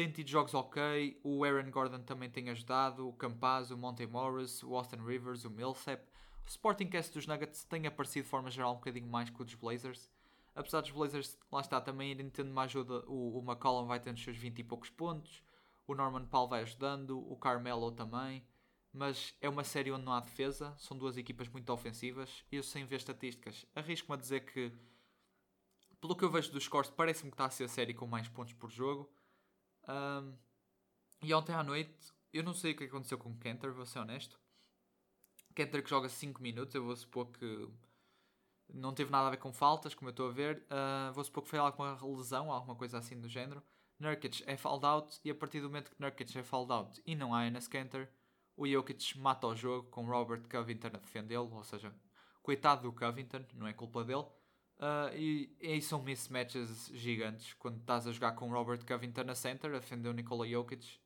tem 0.00 0.10
tido 0.10 0.30
jogos 0.30 0.54
ok, 0.54 1.20
o 1.22 1.44
Aaron 1.44 1.70
Gordon 1.70 2.00
também 2.00 2.30
tem 2.30 2.48
ajudado, 2.48 3.06
o 3.06 3.12
Campaz, 3.12 3.70
o 3.70 3.76
Monte 3.76 4.06
Morris, 4.06 4.62
o 4.62 4.74
Austin 4.74 4.96
Rivers, 4.96 5.44
o 5.44 5.50
Millsap. 5.50 6.02
O 6.46 6.48
Sporting 6.48 6.86
Cast 6.86 7.12
dos 7.12 7.26
Nuggets 7.26 7.64
tem 7.64 7.86
aparecido 7.86 8.24
de 8.24 8.30
forma 8.30 8.50
geral 8.50 8.72
um 8.72 8.76
bocadinho 8.76 9.06
mais 9.06 9.28
que 9.28 9.42
o 9.42 9.44
dos 9.44 9.54
Blazers. 9.54 10.10
Apesar 10.54 10.80
dos 10.80 10.90
Blazers, 10.90 11.38
lá 11.52 11.60
está, 11.60 11.82
também 11.82 12.12
irem 12.12 12.30
tendo 12.30 12.50
uma 12.50 12.62
ajuda, 12.62 13.04
o, 13.06 13.38
o 13.38 13.42
McCollum 13.42 13.86
vai 13.86 14.00
tendo 14.00 14.16
os 14.16 14.24
seus 14.24 14.38
20 14.38 14.60
e 14.60 14.64
poucos 14.64 14.88
pontos, 14.88 15.42
o 15.86 15.94
Norman 15.94 16.24
Paul 16.24 16.48
vai 16.48 16.62
ajudando, 16.62 17.18
o 17.30 17.36
Carmelo 17.36 17.92
também 17.92 18.42
mas 18.92 19.34
é 19.40 19.48
uma 19.48 19.62
série 19.62 19.92
onde 19.92 20.04
não 20.04 20.12
há 20.12 20.20
defesa, 20.20 20.74
são 20.76 20.98
duas 20.98 21.16
equipas 21.16 21.48
muito 21.48 21.70
ofensivas. 21.72 22.44
Eu, 22.50 22.62
sem 22.62 22.84
ver 22.84 22.96
estatísticas, 22.96 23.64
arrisco-me 23.74 24.16
a 24.16 24.20
dizer 24.20 24.40
que, 24.40 24.72
pelo 26.00 26.16
que 26.16 26.24
eu 26.24 26.30
vejo 26.30 26.50
dos 26.50 26.64
scores, 26.64 26.90
parece-me 26.90 27.30
que 27.30 27.34
está 27.34 27.46
a 27.46 27.50
ser 27.50 27.64
a 27.64 27.68
série 27.68 27.94
com 27.94 28.06
mais 28.06 28.28
pontos 28.28 28.52
por 28.54 28.70
jogo. 28.70 29.08
Um, 29.88 30.36
e 31.22 31.34
ontem 31.34 31.54
à 31.54 31.62
noite, 31.62 32.12
eu 32.32 32.42
não 32.42 32.54
sei 32.54 32.72
o 32.72 32.76
que 32.76 32.84
aconteceu 32.84 33.18
com 33.18 33.30
o 33.30 33.38
Kenter, 33.38 33.72
vou 33.72 33.86
ser 33.86 33.98
honesto. 33.98 34.38
Kenter 35.54 35.82
que 35.82 35.90
joga 35.90 36.08
5 36.08 36.40
minutos, 36.42 36.74
eu 36.74 36.84
vou 36.84 36.96
supor 36.96 37.26
que 37.32 37.68
não 38.72 38.94
teve 38.94 39.10
nada 39.10 39.26
a 39.26 39.30
ver 39.30 39.38
com 39.38 39.52
faltas, 39.52 39.94
como 39.94 40.08
eu 40.08 40.12
estou 40.12 40.28
a 40.28 40.32
ver. 40.32 40.66
Uh, 40.70 41.12
vou 41.12 41.24
supor 41.24 41.42
que 41.42 41.50
foi 41.50 41.58
alguma 41.58 41.98
lesão, 42.16 42.50
alguma 42.50 42.76
coisa 42.76 42.98
assim 42.98 43.20
do 43.20 43.28
género. 43.28 43.62
Nurkic 43.98 44.42
é 44.46 44.56
fouled 44.56 44.86
out, 44.86 45.20
e 45.24 45.30
a 45.30 45.34
partir 45.34 45.60
do 45.60 45.66
momento 45.66 45.90
que 45.90 46.00
Nurkic 46.00 46.38
é 46.38 46.42
fouled 46.42 46.72
out 46.72 47.02
e 47.06 47.14
não 47.14 47.34
há 47.34 47.46
Enes 47.46 47.68
Kanter, 47.68 48.10
o 48.56 48.66
Jokic 48.66 49.18
mata 49.18 49.46
o 49.46 49.56
jogo 49.56 49.88
com 49.90 50.04
Robert 50.04 50.42
Covington 50.48 50.88
a 50.88 50.98
defendê-lo, 50.98 51.50
ou 51.54 51.64
seja, 51.64 51.94
coitado 52.42 52.82
do 52.82 52.92
Covington, 52.92 53.44
não 53.54 53.66
é 53.66 53.72
culpa 53.72 54.04
dele. 54.04 54.26
Uh, 54.80 55.14
e, 55.14 55.56
e 55.60 55.82
são 55.82 56.02
mismatches 56.02 56.90
gigantes 56.94 57.52
quando 57.54 57.78
estás 57.78 58.06
a 58.06 58.12
jogar 58.12 58.32
com 58.32 58.50
Robert 58.50 58.82
Covington 58.86 59.24
na 59.24 59.34
center, 59.34 59.70
o 59.72 60.12
Nikola 60.12 60.48
Jokic. 60.48 60.98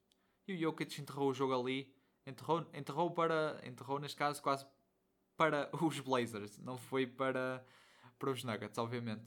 E 0.47 0.55
o 0.55 0.57
Jokic 0.57 1.01
enterrou 1.01 1.31
o 1.31 1.35
jogo 1.35 1.61
ali, 1.61 1.93
enterrou, 2.25 2.65
enterrou 2.73 3.11
para, 3.11 3.61
enterrou 3.65 3.99
neste 3.99 4.17
caso 4.17 4.41
quase 4.41 4.65
para 5.37 5.69
os 5.83 5.99
Blazers, 5.99 6.57
não 6.59 6.79
foi 6.79 7.05
para, 7.05 7.67
para 8.17 8.31
os 8.31 8.45
Nuggets, 8.45 8.79
obviamente. 8.79 9.25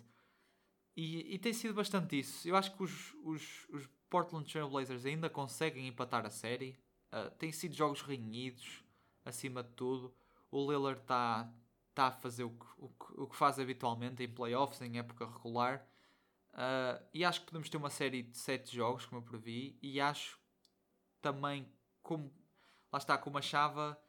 E, 0.95 1.35
e 1.35 1.37
tem 1.37 1.51
sido 1.53 1.73
bastante 1.73 2.17
isso. 2.17 2.47
Eu 2.47 2.55
acho 2.55 2.73
que 2.75 2.81
os, 2.81 3.13
os, 3.23 3.67
os 3.69 3.87
Portland 4.09 4.49
Trail 4.49 4.69
Blazers 4.69 5.05
ainda 5.05 5.29
conseguem 5.29 5.87
empatar 5.87 6.25
a 6.25 6.29
série, 6.29 6.77
Uh, 7.11 7.31
tem 7.37 7.51
sido 7.51 7.73
jogos 7.73 8.01
renhidos, 8.01 8.83
acima 9.23 9.63
de 9.63 9.69
tudo. 9.71 10.13
O 10.51 10.69
Lillard 10.69 10.99
está 10.99 11.51
tá 11.97 12.07
a 12.09 12.11
fazer 12.11 12.43
o 12.43 12.51
que, 12.51 12.65
o, 12.77 12.89
que, 12.89 13.21
o 13.21 13.27
que 13.27 13.35
faz 13.35 13.57
habitualmente 13.57 14.21
em 14.21 14.31
playoffs, 14.31 14.79
em 14.81 14.99
época 14.99 15.25
regular. 15.25 15.83
Uh, 16.53 17.03
e 17.11 17.25
acho 17.25 17.39
que 17.39 17.47
podemos 17.47 17.67
ter 17.69 17.77
uma 17.77 17.89
série 17.89 18.21
de 18.21 18.37
7 18.37 18.75
jogos, 18.75 19.03
como 19.07 19.19
eu 19.19 19.25
previ. 19.25 19.79
E 19.81 19.99
acho 19.99 20.39
também, 21.19 21.67
como 22.03 22.31
lá 22.93 22.99
está, 22.99 23.17
como 23.17 23.39
achava, 23.39 23.99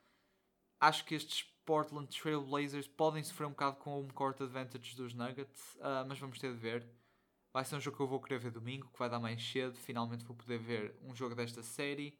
acho 0.79 1.03
que 1.07 1.15
estes 1.15 1.45
Portland 1.65 2.15
Trail 2.15 2.43
Blazers 2.43 2.87
podem 2.87 3.25
sofrer 3.25 3.47
um 3.47 3.51
bocado 3.51 3.77
com 3.77 3.91
o 3.91 4.01
home 4.01 4.13
court 4.13 4.39
advantage 4.43 4.95
dos 4.95 5.15
Nuggets, 5.15 5.77
uh, 5.77 6.05
mas 6.07 6.19
vamos 6.19 6.39
ter 6.39 6.53
de 6.53 6.59
ver. 6.59 6.87
Vai 7.55 7.65
ser 7.65 7.77
um 7.77 7.81
jogo 7.81 7.97
que 7.97 8.03
eu 8.03 8.07
vou 8.07 8.21
querer 8.21 8.39
ver 8.39 8.51
domingo, 8.51 8.91
que 8.93 8.99
vai 8.99 9.09
dar 9.09 9.19
mais 9.19 9.43
cedo. 9.43 9.79
Finalmente 9.79 10.27
vou 10.27 10.37
poder 10.37 10.59
ver 10.59 10.95
um 11.03 11.15
jogo 11.15 11.35
desta 11.35 11.63
série. 11.63 12.19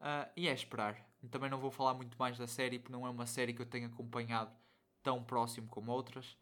Uh, 0.00 0.30
e 0.36 0.46
é 0.46 0.52
esperar. 0.52 1.04
Também 1.28 1.50
não 1.50 1.58
vou 1.58 1.72
falar 1.72 1.94
muito 1.94 2.16
mais 2.16 2.38
da 2.38 2.46
série, 2.46 2.78
porque 2.78 2.92
não 2.92 3.04
é 3.04 3.10
uma 3.10 3.26
série 3.26 3.52
que 3.52 3.60
eu 3.60 3.66
tenho 3.66 3.88
acompanhado 3.88 4.56
tão 5.02 5.22
próximo 5.22 5.68
como 5.68 5.92
outras. 5.92 6.36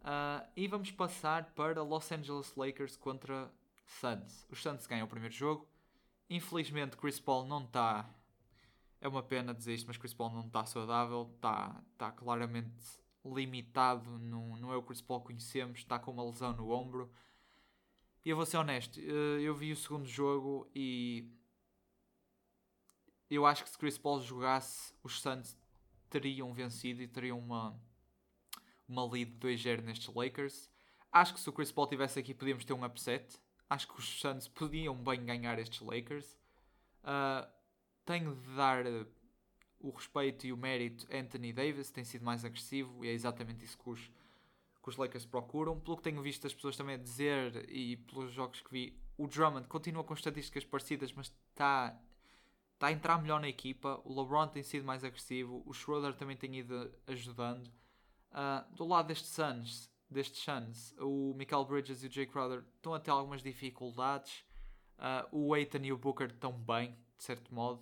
Uh, 0.00 0.46
e 0.56 0.66
vamos 0.66 0.90
passar 0.90 1.52
para 1.54 1.82
Los 1.82 2.10
Angeles 2.10 2.54
Lakers 2.56 2.96
contra 2.96 3.52
Suns. 3.84 4.46
Os 4.50 4.62
Suns 4.62 4.86
ganham 4.86 5.06
o 5.06 5.08
primeiro 5.08 5.34
jogo. 5.34 5.68
Infelizmente, 6.28 6.96
Chris 6.96 7.20
Paul 7.20 7.46
não 7.46 7.64
está. 7.64 8.08
É 9.00 9.08
uma 9.08 9.22
pena 9.22 9.54
dizer 9.54 9.74
isto, 9.74 9.86
mas 9.86 9.96
Chris 9.96 10.14
Paul 10.14 10.30
não 10.30 10.46
está 10.46 10.64
saudável. 10.64 11.30
Está, 11.34 11.82
está 11.92 12.10
claramente 12.12 13.00
limitado. 13.24 14.18
Não, 14.18 14.56
não 14.56 14.72
é 14.72 14.76
o 14.76 14.82
Chris 14.82 15.02
Paul 15.02 15.20
que 15.20 15.26
conhecemos. 15.26 15.80
Está 15.80 15.98
com 15.98 16.10
uma 16.10 16.24
lesão 16.24 16.52
no 16.54 16.70
ombro. 16.70 17.10
E 18.24 18.28
eu 18.28 18.36
vou 18.36 18.44
ser 18.44 18.58
honesto, 18.58 19.00
ah, 19.00 19.40
eu 19.40 19.54
vi 19.54 19.72
o 19.72 19.76
segundo 19.76 20.06
jogo 20.06 20.70
e 20.74 21.26
eu 23.30 23.46
acho 23.46 23.64
que 23.64 23.70
se 23.70 23.78
Chris 23.78 23.96
Paul 23.96 24.20
jogasse, 24.20 24.92
os 25.02 25.20
Suns 25.20 25.56
teriam 26.10 26.52
vencido 26.52 27.00
e 27.00 27.08
teriam 27.08 27.38
uma, 27.38 27.80
uma 28.90 29.04
lead 29.04 29.32
2-0 29.38 29.82
nestes 29.82 30.14
Lakers. 30.14 30.68
Acho 31.12 31.34
que 31.34 31.40
se 31.40 31.48
o 31.48 31.52
Chris 31.52 31.72
Paul 31.72 31.86
estivesse 31.86 32.18
aqui, 32.18 32.34
podíamos 32.34 32.64
ter 32.64 32.72
um 32.72 32.84
upset. 32.84 33.40
Acho 33.68 33.86
que 33.88 33.98
os 33.98 34.20
Suns 34.20 34.48
podiam 34.48 34.94
bem 34.94 35.24
ganhar 35.24 35.58
estes 35.58 35.80
Lakers. 35.80 36.36
Uh, 37.02 37.48
tenho 38.04 38.34
de 38.34 38.56
dar 38.56 38.84
o 39.78 39.90
respeito 39.90 40.46
e 40.46 40.52
o 40.52 40.56
mérito 40.56 41.06
a 41.10 41.16
Anthony 41.16 41.52
Davis, 41.52 41.90
tem 41.90 42.04
sido 42.04 42.24
mais 42.24 42.44
agressivo 42.44 43.04
e 43.04 43.08
é 43.08 43.12
exatamente 43.12 43.64
isso 43.64 43.78
que 43.78 43.88
os, 43.88 44.00
que 44.00 44.88
os 44.88 44.96
Lakers 44.96 45.24
procuram. 45.24 45.78
Pelo 45.80 45.96
que 45.96 46.02
tenho 46.02 46.20
visto 46.20 46.46
as 46.46 46.52
pessoas 46.52 46.76
também 46.76 46.96
a 46.96 46.98
dizer 46.98 47.68
e 47.70 47.96
pelos 47.96 48.32
jogos 48.32 48.60
que 48.60 48.70
vi, 48.70 49.00
o 49.16 49.26
Drummond 49.26 49.66
continua 49.68 50.04
com 50.04 50.14
estatísticas 50.14 50.64
parecidas, 50.64 51.12
mas 51.12 51.32
está 51.50 51.98
está 52.80 52.86
a 52.86 52.92
entrar 52.92 53.20
melhor 53.20 53.40
na 53.40 53.48
equipa. 53.48 54.00
O 54.06 54.18
LeBron 54.18 54.48
tem 54.48 54.62
sido 54.62 54.86
mais 54.86 55.04
agressivo. 55.04 55.62
O 55.66 55.74
Schroeder 55.74 56.14
também 56.14 56.34
tem 56.34 56.56
ido 56.56 56.90
ajudando. 57.06 57.70
Uh, 58.32 58.74
do 58.74 58.86
lado 58.86 59.08
destes 59.08 59.30
Suns, 59.30 59.90
destes 60.08 60.42
Suns, 60.42 60.94
o 60.98 61.34
Michael 61.34 61.64
Bridges 61.64 62.02
e 62.02 62.06
o 62.06 62.10
Jay 62.10 62.26
Crowder 62.26 62.64
estão 62.76 62.94
a 62.94 63.00
ter 63.00 63.10
algumas 63.10 63.42
dificuldades. 63.42 64.44
Uh, 64.98 65.48
o 65.48 65.54
Aiton 65.54 65.78
e 65.78 65.92
o 65.92 65.98
Booker 65.98 66.28
estão 66.28 66.52
bem, 66.52 66.96
de 67.16 67.24
certo 67.24 67.54
modo. 67.54 67.80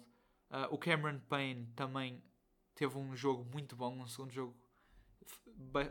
Uh, 0.51 0.73
o 0.73 0.79
Cameron 0.79 1.19
Payne 1.29 1.67
também 1.75 2.23
teve 2.75 2.97
um 2.97 3.15
jogo 3.17 3.45
muito 3.53 3.77
bom, 3.77 3.93
um 3.93 4.07
segundo 4.07 4.33
jogo 4.33 4.57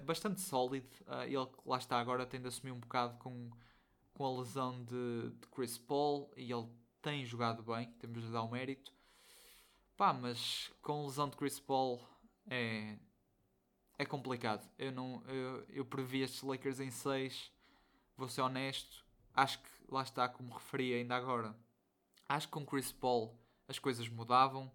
bastante 0.03 0.41
sólido. 0.41 0.89
Uh, 1.01 1.23
ele 1.23 1.47
lá 1.65 1.77
está 1.77 1.99
agora 1.99 2.25
tem 2.25 2.41
de 2.41 2.47
assumir 2.47 2.71
um 2.71 2.79
bocado 2.79 3.17
com, 3.19 3.51
com 4.13 4.25
a 4.25 4.39
lesão 4.39 4.83
de, 4.83 5.29
de 5.31 5.47
Chris 5.47 5.77
Paul 5.77 6.31
e 6.35 6.51
ele 6.51 6.67
tem 7.01 7.25
jogado 7.25 7.61
bem, 7.61 7.91
temos 7.99 8.23
de 8.23 8.31
dar 8.31 8.43
o 8.43 8.51
mérito. 8.51 8.93
Pá, 9.95 10.13
mas 10.13 10.71
com 10.81 11.05
lesão 11.05 11.29
de 11.29 11.35
Chris 11.35 11.59
Paul 11.59 12.01
é, 12.49 12.97
é 13.97 14.05
complicado. 14.05 14.67
Eu, 14.77 14.91
não, 14.91 15.23
eu, 15.27 15.65
eu 15.69 15.85
previ 15.85 16.21
estes 16.21 16.41
Lakers 16.41 16.79
em 16.79 16.91
6, 16.91 17.51
vou 18.15 18.27
ser 18.27 18.41
honesto. 18.41 19.05
Acho 19.33 19.59
que 19.59 19.69
lá 19.89 20.03
está, 20.03 20.27
como 20.27 20.53
referi 20.53 20.93
ainda 20.93 21.15
agora. 21.15 21.55
Acho 22.29 22.47
que 22.47 22.53
com 22.53 22.65
Chris 22.65 22.91
Paul 22.91 23.37
as 23.67 23.79
coisas 23.79 24.07
mudavam. 24.07 24.71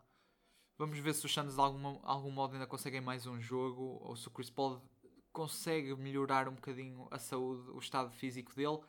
Vamos 0.76 0.98
ver 0.98 1.14
se 1.14 1.24
os 1.24 1.32
Suns 1.32 1.54
de 1.54 1.60
algum, 1.60 2.00
algum 2.02 2.30
modo 2.30 2.54
ainda 2.54 2.66
conseguem 2.66 3.00
mais 3.00 3.26
um 3.26 3.40
jogo 3.40 3.98
ou 4.02 4.16
se 4.16 4.26
o 4.26 4.30
Chris 4.30 4.50
Paul 4.50 4.82
consegue 5.32 5.94
melhorar 5.94 6.48
um 6.48 6.54
bocadinho 6.54 7.06
a 7.10 7.18
saúde, 7.18 7.70
o 7.70 7.78
estado 7.78 8.10
físico 8.10 8.54
dele. 8.54 8.80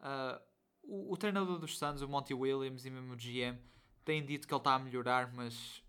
Uh, 0.00 0.40
o, 0.82 1.12
o, 1.12 1.16
treinador 1.16 1.58
dos 1.58 1.76
Suns, 1.78 2.02
o 2.02 2.08
Monty 2.08 2.34
Williams 2.34 2.84
e 2.84 2.90
mesmo 2.90 3.14
o 3.14 3.16
GM, 3.16 3.58
têm 4.04 4.24
dito 4.24 4.46
que 4.46 4.54
ele 4.54 4.60
está 4.60 4.74
a 4.74 4.78
melhorar, 4.78 5.32
mas 5.32 5.82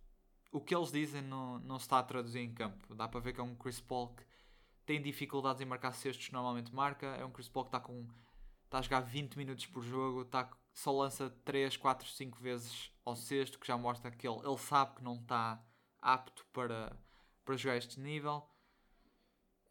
o 0.52 0.60
que 0.60 0.76
eles 0.76 0.92
dizem 0.92 1.22
não, 1.22 1.60
não 1.60 1.78
se 1.78 1.86
está 1.86 2.00
a 2.00 2.04
traduzir 2.04 2.40
em 2.40 2.54
campo. 2.54 2.96
Dá 2.96 3.08
para 3.08 3.20
ver 3.20 3.34
que 3.34 3.40
é 3.40 3.44
um 3.44 3.56
Chris 3.56 3.80
Paul 3.80 4.10
que 4.16 4.24
tem 4.86 5.02
dificuldades 5.02 5.62
em 5.62 5.66
marcar 5.66 5.92
cestos, 5.94 6.32
normalmente 6.32 6.74
marca. 6.74 7.08
É 7.08 7.26
um 7.26 7.32
Chris 7.32 7.50
Paul 7.50 7.66
que 7.66 7.70
está 7.70 7.80
com 7.80 8.08
está 8.66 8.80
a 8.80 8.82
jogar 8.84 9.02
20 9.02 9.36
minutos 9.36 9.66
por 9.66 9.82
jogo, 9.82 10.22
está, 10.22 10.48
só 10.74 10.92
lança 10.92 11.30
3, 11.44 11.76
4, 11.76 12.08
5 12.08 12.40
vezes 12.40 12.92
ao 13.04 13.16
sexto, 13.16 13.60
que 13.60 13.66
já 13.68 13.76
mostra 13.76 14.12
que 14.12 14.28
ele, 14.28 14.38
ele 14.46 14.58
sabe 14.60 14.96
que 14.96 15.04
não 15.04 15.16
está 15.16 15.60
apto 16.00 16.46
para, 16.54 16.96
para 17.44 17.58
jogar 17.58 17.78
este 17.78 18.00
nível. 18.00 18.48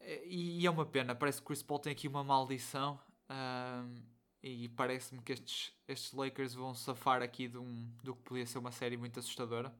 E, 0.01 0.61
e 0.61 0.65
é 0.65 0.69
uma 0.69 0.85
pena, 0.85 1.15
parece 1.15 1.39
que 1.39 1.47
Chris 1.47 1.63
Paul 1.63 1.79
tem 1.79 1.93
aqui 1.93 2.07
uma 2.07 2.23
maldição. 2.23 2.99
Um, 3.29 4.03
e 4.41 4.69
parece-me 4.69 5.21
que 5.21 5.33
estes, 5.33 5.73
estes 5.87 6.13
Lakers 6.13 6.53
vão 6.53 6.73
safar 6.73 7.21
aqui 7.21 7.47
de 7.47 7.57
um, 7.57 7.91
do 8.03 8.15
que 8.15 8.23
podia 8.23 8.45
ser 8.45 8.57
uma 8.57 8.71
série 8.71 8.97
muito 8.97 9.19
assustadora. 9.19 9.73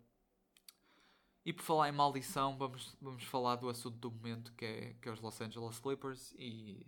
E 1.46 1.53
por 1.53 1.63
falar 1.63 1.89
em 1.89 1.91
maldição, 1.91 2.58
vamos, 2.58 2.96
vamos 3.01 3.24
falar 3.24 3.55
do 3.55 3.69
assunto 3.69 3.98
do 3.98 4.12
momento 4.12 4.53
que 4.53 4.65
é, 4.65 4.96
que 5.01 5.10
é 5.10 5.12
os 5.12 5.22
Los 5.22 5.39
Angeles 5.41 5.79
Clippers. 5.79 6.34
E, 6.38 6.86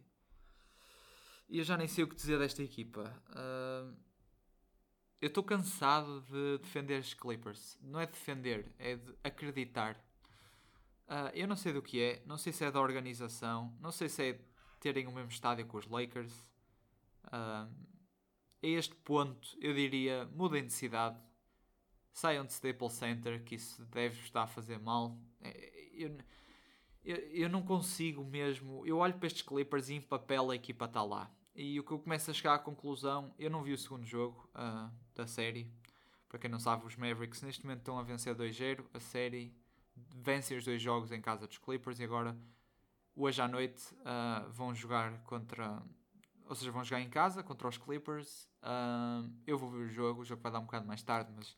e 1.49 1.57
eu 1.59 1.63
já 1.63 1.77
nem 1.77 1.87
sei 1.87 2.03
o 2.03 2.07
que 2.07 2.15
dizer 2.15 2.37
desta 2.37 2.61
equipa. 2.61 3.21
Uh, 3.29 3.95
eu 5.21 5.27
estou 5.27 5.43
cansado 5.43 6.21
de 6.21 6.57
defender 6.59 6.99
os 6.99 7.13
Clippers. 7.13 7.77
Não 7.81 7.99
é 7.99 8.05
defender, 8.05 8.73
é 8.77 8.95
de 8.95 9.15
acreditar. 9.23 9.95
Uh, 11.07 11.31
eu 11.33 11.47
não 11.47 11.55
sei 11.55 11.73
do 11.73 11.81
que 11.81 12.01
é, 12.01 12.23
não 12.25 12.37
sei 12.37 12.53
se 12.53 12.63
é 12.63 12.71
da 12.71 12.79
organização, 12.79 13.75
não 13.79 13.91
sei 13.91 14.09
se 14.09 14.29
é 14.29 14.39
terem 14.79 15.07
o 15.07 15.11
mesmo 15.11 15.29
estádio 15.29 15.65
com 15.65 15.77
os 15.77 15.87
Lakers 15.87 16.33
a 17.23 17.67
este 18.61 18.95
ponto, 18.95 19.57
eu 19.59 19.73
diria, 19.73 20.25
mudem 20.33 20.65
de 20.65 20.73
cidade, 20.73 21.19
saiam 22.11 22.45
de 22.45 22.53
Staples 22.53 22.93
Center, 22.93 23.43
que 23.43 23.55
isso 23.55 23.83
deve 23.85 24.19
estar 24.21 24.43
a 24.43 24.47
fazer 24.47 24.79
mal. 24.79 25.17
É, 25.41 25.71
eu, 25.93 26.17
eu, 27.03 27.15
eu 27.15 27.49
não 27.49 27.61
consigo 27.61 28.23
mesmo. 28.23 28.85
Eu 28.85 28.97
olho 28.97 29.13
para 29.13 29.27
estes 29.27 29.41
Clippers 29.41 29.89
e 29.89 29.95
em 29.95 30.01
papel 30.01 30.51
a 30.51 30.55
equipa 30.55 30.85
está 30.85 31.03
lá. 31.03 31.31
E 31.55 31.79
o 31.79 31.83
que 31.83 31.91
eu 31.91 31.99
começo 31.99 32.31
a 32.31 32.33
chegar 32.33 32.55
à 32.55 32.59
conclusão, 32.59 33.33
eu 33.37 33.49
não 33.49 33.61
vi 33.61 33.73
o 33.73 33.77
segundo 33.77 34.05
jogo 34.05 34.49
uh, 34.55 34.91
da 35.13 35.27
série. 35.27 35.71
Para 36.29 36.39
quem 36.39 36.49
não 36.49 36.59
sabe, 36.59 36.85
os 36.85 36.95
Mavericks 36.95 37.41
neste 37.41 37.63
momento 37.63 37.79
estão 37.79 37.99
a 37.99 38.03
vencer 38.03 38.33
2-0. 38.33 38.85
A 38.93 38.99
série 38.99 39.53
vence 40.15 40.55
os 40.55 40.63
dois 40.63 40.81
jogos 40.81 41.11
em 41.11 41.21
casa 41.21 41.45
dos 41.45 41.57
Clippers 41.57 41.99
e 41.99 42.03
agora 42.03 42.37
hoje 43.15 43.41
à 43.41 43.47
noite 43.47 43.93
uh, 43.95 44.49
vão 44.49 44.73
jogar 44.73 45.21
contra. 45.23 45.83
Ou 46.45 46.55
seja, 46.55 46.71
vão 46.71 46.83
jogar 46.83 47.01
em 47.01 47.09
casa 47.09 47.43
contra 47.43 47.67
os 47.67 47.77
Clippers. 47.77 48.49
Uh, 48.63 49.29
eu 49.45 49.57
vou 49.57 49.69
ver 49.69 49.85
o 49.85 49.89
jogo, 49.89 50.21
o 50.21 50.25
jogo 50.25 50.41
vai 50.41 50.51
dar 50.51 50.59
um 50.59 50.65
bocado 50.65 50.87
mais 50.87 51.03
tarde, 51.03 51.31
mas 51.35 51.55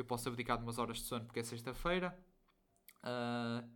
eu 0.00 0.04
posso 0.04 0.28
abdicar 0.28 0.56
de 0.56 0.62
umas 0.62 0.78
horas 0.78 0.98
de 0.98 1.04
sono 1.04 1.24
porque 1.24 1.40
é 1.40 1.42
sexta-feira. 1.42 2.16
Uh, 3.02 3.68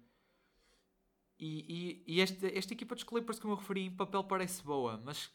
e, 1.39 2.03
e, 2.07 2.15
e 2.17 2.21
esta, 2.21 2.47
esta 2.47 2.73
equipa 2.75 2.95
dos 2.95 3.05
Clippers, 3.05 3.39
como 3.39 3.55
eu 3.55 3.59
referi, 3.59 3.87
em 3.87 3.91
papel 3.91 4.23
parece 4.25 4.63
boa, 4.63 5.01
mas 5.05 5.33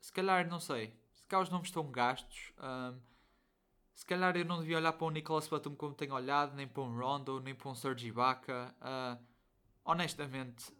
se 0.00 0.12
calhar, 0.12 0.48
não 0.48 0.60
sei, 0.60 0.98
se 1.14 1.22
calhar 1.24 1.42
os 1.42 1.50
nomes 1.50 1.68
estão 1.68 1.90
gastos. 1.90 2.52
Um, 2.58 2.98
se 3.94 4.04
calhar 4.04 4.36
eu 4.36 4.44
não 4.44 4.58
devia 4.58 4.76
olhar 4.78 4.92
para 4.92 5.06
o 5.06 5.10
Nicholas 5.10 5.46
Batum 5.46 5.74
como 5.74 5.94
tenho 5.94 6.14
olhado, 6.14 6.54
nem 6.54 6.66
para 6.66 6.82
um 6.82 6.96
Rondo, 6.96 7.40
nem 7.40 7.54
para 7.54 7.70
um 7.70 7.74
Serge 7.74 8.08
Ibaka. 8.08 8.74
Uh, 8.80 9.24
honestamente, 9.84 10.72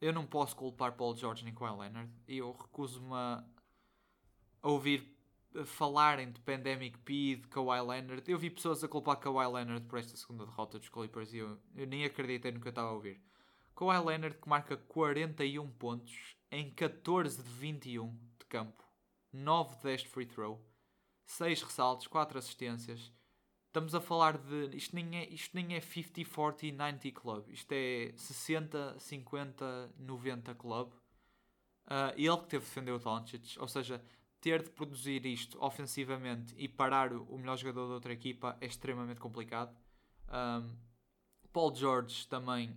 eu 0.00 0.12
não 0.12 0.26
posso 0.26 0.54
culpar 0.54 0.92
Paul 0.92 1.16
George 1.16 1.44
nem 1.44 1.54
Kawhi 1.54 1.78
Leonard. 1.78 2.12
Eu 2.26 2.52
recuso-me 2.52 3.12
a, 3.12 3.44
ouvir 4.62 5.17
falarem 5.64 6.30
de 6.30 6.40
Pandemic 6.40 6.98
P, 6.98 7.36
de 7.36 7.48
Kawhi 7.48 7.80
Leonard. 7.80 8.22
Eu 8.26 8.38
vi 8.38 8.50
pessoas 8.50 8.82
a 8.84 8.88
culpar 8.88 9.16
Kawhi 9.16 9.46
Leonard 9.46 9.86
por 9.86 9.98
esta 9.98 10.16
segunda 10.16 10.44
derrota 10.44 10.78
dos 10.78 10.88
Clippers 10.88 11.32
e 11.32 11.38
eu, 11.38 11.58
eu 11.74 11.86
nem 11.86 12.04
acreditei 12.04 12.52
no 12.52 12.60
que 12.60 12.68
eu 12.68 12.70
estava 12.70 12.88
a 12.88 12.92
ouvir. 12.92 13.20
Kawhi 13.74 14.04
Leonard 14.04 14.36
que 14.38 14.48
marca 14.48 14.76
41 14.76 15.70
pontos 15.72 16.36
em 16.50 16.70
14 16.70 17.42
de 17.42 17.48
21 17.48 18.10
de 18.38 18.46
campo, 18.46 18.84
9 19.32 19.76
de 19.76 19.82
10 19.82 20.02
de 20.02 20.08
free 20.08 20.26
throw, 20.26 20.64
6 21.24 21.62
ressaltos, 21.62 22.06
4 22.06 22.38
assistências. 22.38 23.12
Estamos 23.66 23.94
a 23.94 24.00
falar 24.00 24.38
de. 24.38 24.74
Isto 24.74 24.94
nem 24.96 25.18
é, 25.18 25.28
isto 25.28 25.54
nem 25.54 25.74
é 25.74 25.80
50, 25.80 26.24
40, 26.34 26.72
90 26.72 27.10
club. 27.12 27.48
Isto 27.50 27.72
é 27.72 28.12
60, 28.16 28.98
50, 28.98 29.94
90 29.98 30.54
club. 30.54 30.92
Uh, 31.86 32.12
ele 32.16 32.36
que 32.38 32.46
teve 32.48 32.64
de 32.64 32.68
defender 32.68 32.92
o 32.92 32.98
Doncic, 32.98 33.56
ou 33.58 33.68
seja, 33.68 34.02
ter 34.40 34.62
de 34.62 34.70
produzir 34.70 35.24
isto 35.26 35.58
ofensivamente 35.62 36.54
e 36.56 36.68
parar 36.68 37.12
o 37.12 37.38
melhor 37.38 37.56
jogador 37.56 37.88
da 37.88 37.94
outra 37.94 38.12
equipa 38.12 38.56
é 38.60 38.66
extremamente 38.66 39.20
complicado. 39.20 39.76
Um, 40.28 40.76
Paul 41.52 41.74
George 41.74 42.26
também 42.28 42.76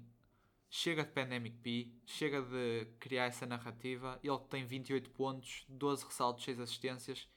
chega 0.70 1.04
de 1.04 1.12
Pandemic 1.12 1.58
P, 1.58 1.92
chega 2.06 2.42
de 2.42 2.86
criar 3.00 3.26
essa 3.26 3.46
narrativa. 3.46 4.20
Ele 4.24 4.40
tem 4.50 4.66
28 4.66 5.10
pontos, 5.12 5.66
12 5.68 6.06
ressaltos, 6.06 6.46
6 6.46 6.60
assistências, 6.62 7.28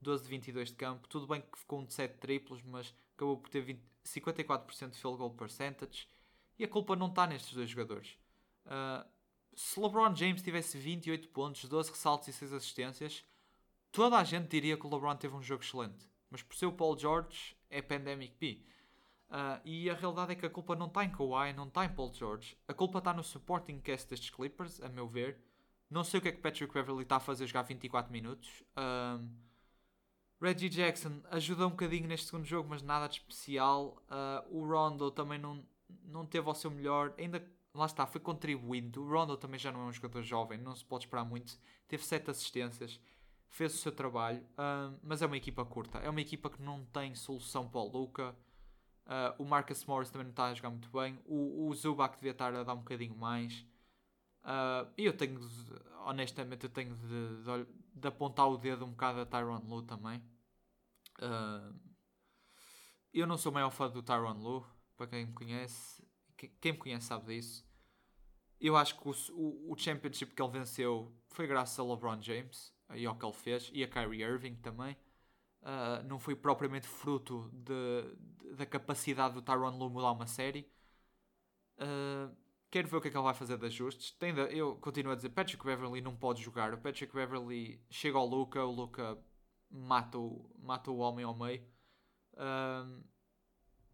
12 0.00 0.24
de 0.24 0.28
22 0.28 0.68
de 0.70 0.74
campo. 0.74 1.08
Tudo 1.08 1.26
bem 1.26 1.40
que 1.40 1.58
ficou 1.58 1.80
um 1.80 1.84
de 1.84 1.92
7 1.94 2.18
triplos, 2.18 2.60
mas 2.62 2.94
acabou 3.14 3.38
por 3.38 3.48
ter 3.48 3.60
20, 3.60 3.80
54% 4.04 4.90
de 4.90 4.98
field 4.98 5.16
goal 5.16 5.30
percentage. 5.30 6.08
E 6.58 6.64
a 6.64 6.68
culpa 6.68 6.96
não 6.96 7.06
está 7.06 7.26
nestes 7.26 7.54
dois 7.54 7.70
jogadores. 7.70 8.18
Uh, 8.66 9.08
se 9.54 9.80
LeBron 9.80 10.14
James 10.14 10.42
tivesse 10.42 10.76
28 10.76 11.28
pontos, 11.28 11.64
12 11.64 11.90
ressaltos 11.90 12.28
e 12.28 12.32
6 12.32 12.52
assistências, 12.52 13.24
toda 13.92 14.18
a 14.18 14.24
gente 14.24 14.48
diria 14.48 14.76
que 14.76 14.86
o 14.86 14.90
LeBron 14.90 15.16
teve 15.16 15.34
um 15.34 15.42
jogo 15.42 15.62
excelente. 15.62 16.08
Mas 16.30 16.42
por 16.42 16.56
ser 16.56 16.66
o 16.66 16.72
Paul 16.72 16.98
George, 16.98 17.56
é 17.68 17.82
Pandemic 17.82 18.34
P. 18.36 18.62
Uh, 19.30 19.60
e 19.64 19.88
a 19.88 19.94
realidade 19.94 20.32
é 20.32 20.34
que 20.34 20.44
a 20.44 20.50
culpa 20.50 20.74
não 20.74 20.86
está 20.86 21.04
em 21.04 21.10
Kawhi, 21.10 21.52
não 21.52 21.68
está 21.68 21.84
em 21.84 21.88
Paul 21.88 22.12
George. 22.12 22.56
A 22.66 22.74
culpa 22.74 22.98
está 22.98 23.12
no 23.12 23.22
supporting 23.22 23.80
cast 23.80 24.08
destes 24.08 24.30
Clippers, 24.30 24.80
a 24.80 24.88
meu 24.88 25.06
ver. 25.06 25.40
Não 25.88 26.04
sei 26.04 26.18
o 26.18 26.22
que 26.22 26.28
é 26.28 26.32
que 26.32 26.40
Patrick 26.40 26.72
Beverly 26.72 27.02
está 27.02 27.16
a 27.16 27.20
fazer 27.20 27.46
jogar 27.46 27.62
24 27.62 28.12
minutos. 28.12 28.62
Um, 28.76 29.28
Reggie 30.40 30.68
Jackson 30.68 31.20
ajuda 31.30 31.66
um 31.66 31.70
bocadinho 31.70 32.08
neste 32.08 32.26
segundo 32.26 32.44
jogo, 32.44 32.68
mas 32.68 32.82
nada 32.82 33.08
de 33.08 33.16
especial. 33.16 34.02
Uh, 34.08 34.58
o 34.58 34.66
Rondo 34.66 35.10
também 35.10 35.38
não, 35.38 35.64
não 36.04 36.24
teve 36.24 36.48
ao 36.48 36.54
seu 36.54 36.70
melhor. 36.70 37.12
Ainda, 37.18 37.44
lá 37.74 37.86
está, 37.86 38.06
foi 38.06 38.20
contribuindo. 38.20 39.02
O 39.02 39.08
Rondo 39.08 39.36
também 39.36 39.58
já 39.58 39.70
não 39.70 39.82
é 39.82 39.84
um 39.84 39.92
jogador 39.92 40.22
jovem, 40.22 40.58
não 40.58 40.74
se 40.74 40.84
pode 40.84 41.04
esperar 41.04 41.24
muito. 41.24 41.58
Teve 41.86 42.04
7 42.04 42.30
assistências, 42.30 43.00
fez 43.50 43.74
o 43.74 43.78
seu 43.78 43.92
trabalho, 43.92 44.40
uh, 44.52 44.96
mas 45.02 45.20
é 45.20 45.26
uma 45.26 45.36
equipa 45.36 45.64
curta. 45.64 45.98
É 45.98 46.08
uma 46.08 46.20
equipa 46.20 46.48
que 46.48 46.62
não 46.62 46.84
tem 46.86 47.14
solução 47.14 47.68
para 47.68 47.80
o 47.80 47.88
Luca. 47.88 48.34
Uh, 49.04 49.42
o 49.42 49.44
Marcus 49.44 49.84
Morris 49.84 50.08
também 50.08 50.24
não 50.24 50.30
está 50.30 50.46
a 50.46 50.54
jogar 50.54 50.70
muito 50.70 50.88
bem. 50.88 51.18
O, 51.26 51.66
o 51.68 51.74
Zubac 51.74 52.14
devia 52.16 52.30
estar 52.30 52.54
a 52.54 52.62
dar 52.62 52.74
um 52.74 52.78
bocadinho 52.78 53.16
mais. 53.16 53.66
Uh, 54.42 54.88
eu 54.96 55.14
tenho, 55.14 55.40
honestamente, 56.06 56.64
eu 56.64 56.70
tenho 56.70 56.94
de, 56.94 57.42
de, 57.42 57.66
de, 57.94 58.08
apontar 58.08 58.48
o 58.48 58.56
dedo 58.56 58.84
um 58.84 58.90
bocado 58.90 59.20
a 59.20 59.26
Tyron 59.26 59.62
Lu 59.66 59.82
também. 59.82 60.22
Uh, 61.18 61.74
eu 63.12 63.26
não 63.26 63.36
sou 63.36 63.50
o 63.50 63.54
maior 63.54 63.70
fã 63.70 63.90
do 63.90 64.02
Tyron 64.02 64.38
Lu, 64.38 64.66
para 64.96 65.08
quem 65.08 65.26
me 65.26 65.32
conhece. 65.32 66.02
Quem 66.60 66.72
me 66.72 66.78
conhece 66.78 67.06
sabe 67.06 67.34
disso. 67.34 67.68
Eu 68.60 68.76
acho 68.76 68.96
que 68.96 69.08
o, 69.08 69.12
o, 69.34 69.72
o 69.72 69.76
championship 69.76 70.34
que 70.34 70.40
ele 70.40 70.52
venceu 70.52 71.12
foi 71.28 71.46
graças 71.48 71.78
a 71.78 71.82
LeBron 71.82 72.22
James 72.22 72.72
e 72.94 73.06
ao 73.06 73.16
que 73.16 73.24
ele 73.24 73.32
fez, 73.32 73.70
e 73.72 73.82
a 73.82 73.88
Kyrie 73.88 74.22
Irving 74.22 74.56
também. 74.56 74.96
Uh, 75.62 76.02
não 76.06 76.18
foi 76.18 76.34
propriamente 76.34 76.86
fruto 76.86 77.50
de, 77.52 78.16
de, 78.42 78.54
da 78.54 78.64
capacidade 78.64 79.34
do 79.34 79.42
Tyron 79.42 79.76
Lue 79.76 79.90
mudar 79.90 80.12
uma 80.12 80.26
série. 80.26 80.70
Uh, 81.76 82.34
quero 82.70 82.88
ver 82.88 82.96
o 82.96 83.00
que 83.00 83.08
é 83.08 83.10
que 83.10 83.16
ele 83.16 83.24
vai 83.24 83.34
fazer 83.34 83.58
de 83.58 83.66
ajustes. 83.66 84.12
Tem 84.12 84.32
de, 84.32 84.40
eu 84.56 84.76
continuo 84.76 85.12
a 85.12 85.16
dizer: 85.16 85.30
Patrick 85.30 85.62
Beverly 85.62 86.00
não 86.00 86.16
pode 86.16 86.42
jogar. 86.42 86.72
O 86.72 86.78
Patrick 86.78 87.12
Beverly 87.12 87.82
chega 87.90 88.16
ao 88.16 88.26
Luca, 88.26 88.64
o 88.64 88.70
Luca 88.70 89.18
mata 89.70 90.18
o, 90.18 90.50
mata 90.58 90.90
o 90.90 90.98
homem 90.98 91.24
ao 91.24 91.36
meio. 91.36 91.62
Uh, 92.34 93.04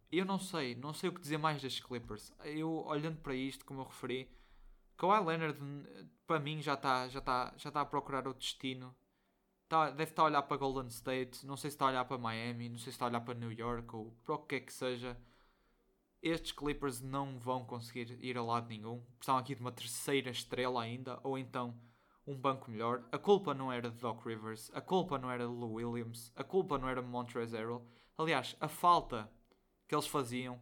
eu 0.09 0.25
não 0.25 0.39
sei, 0.39 0.73
não 0.75 0.93
sei 0.93 1.09
o 1.09 1.13
que 1.13 1.19
dizer 1.19 1.37
mais 1.37 1.61
destes 1.61 1.83
Clippers. 1.83 2.31
Eu 2.45 2.85
olhando 2.85 3.17
para 3.17 3.35
isto, 3.35 3.65
como 3.65 3.81
eu 3.81 3.85
referi, 3.85 4.31
Kawhi 4.97 5.25
Leonard 5.25 5.59
para 6.25 6.39
mim 6.39 6.61
já 6.61 6.73
está 6.73 7.07
já 7.07 7.21
tá, 7.21 7.53
já 7.57 7.71
tá 7.71 7.81
a 7.81 7.85
procurar 7.85 8.27
o 8.27 8.33
destino 8.33 8.95
tá, 9.67 9.89
deve 9.89 10.11
estar 10.11 10.23
a 10.23 10.25
olhar 10.25 10.41
para 10.43 10.57
Golden 10.57 10.87
State, 10.87 11.45
não 11.45 11.57
sei 11.57 11.69
se 11.69 11.75
está 11.75 11.85
a 11.85 11.89
olhar 11.89 12.05
para 12.05 12.17
Miami, 12.17 12.69
não 12.69 12.77
sei 12.77 12.85
se 12.85 12.89
está 12.91 13.05
a 13.05 13.09
olhar 13.09 13.21
para 13.21 13.33
New 13.33 13.51
York 13.51 13.95
ou 13.95 14.11
para 14.23 14.35
o 14.35 14.39
que 14.39 14.55
é 14.55 14.59
que 14.59 14.73
seja. 14.73 15.17
Estes 16.21 16.51
Clippers 16.51 17.01
não 17.01 17.37
vão 17.39 17.63
conseguir 17.63 18.17
ir 18.23 18.37
a 18.37 18.43
lado 18.43 18.67
nenhum. 18.67 19.01
Precisam 19.17 19.37
aqui 19.37 19.53
de 19.53 19.61
uma 19.61 19.71
terceira 19.71 20.31
estrela 20.31 20.81
ainda, 20.81 21.19
ou 21.23 21.37
então 21.37 21.79
um 22.25 22.35
banco 22.35 22.71
melhor. 22.71 23.07
A 23.11 23.17
culpa 23.17 23.53
não 23.53 23.71
era 23.71 23.89
de 23.89 23.97
Doc 23.99 24.25
Rivers, 24.25 24.71
a 24.73 24.81
culpa 24.81 25.17
não 25.17 25.31
era 25.31 25.45
de 25.45 25.53
Lou 25.53 25.73
Williams, 25.73 26.31
a 26.35 26.43
culpa 26.43 26.77
não 26.77 26.89
era 26.89 27.01
de 27.01 27.07
Montrezl. 27.07 27.81
Aliás, 28.17 28.55
a 28.59 28.67
falta 28.67 29.31
que 29.87 29.93
eles 29.93 30.07
faziam, 30.07 30.59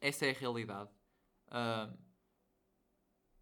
essa 0.00 0.26
é 0.26 0.30
a 0.30 0.34
realidade. 0.34 0.90
Uh, 1.46 1.96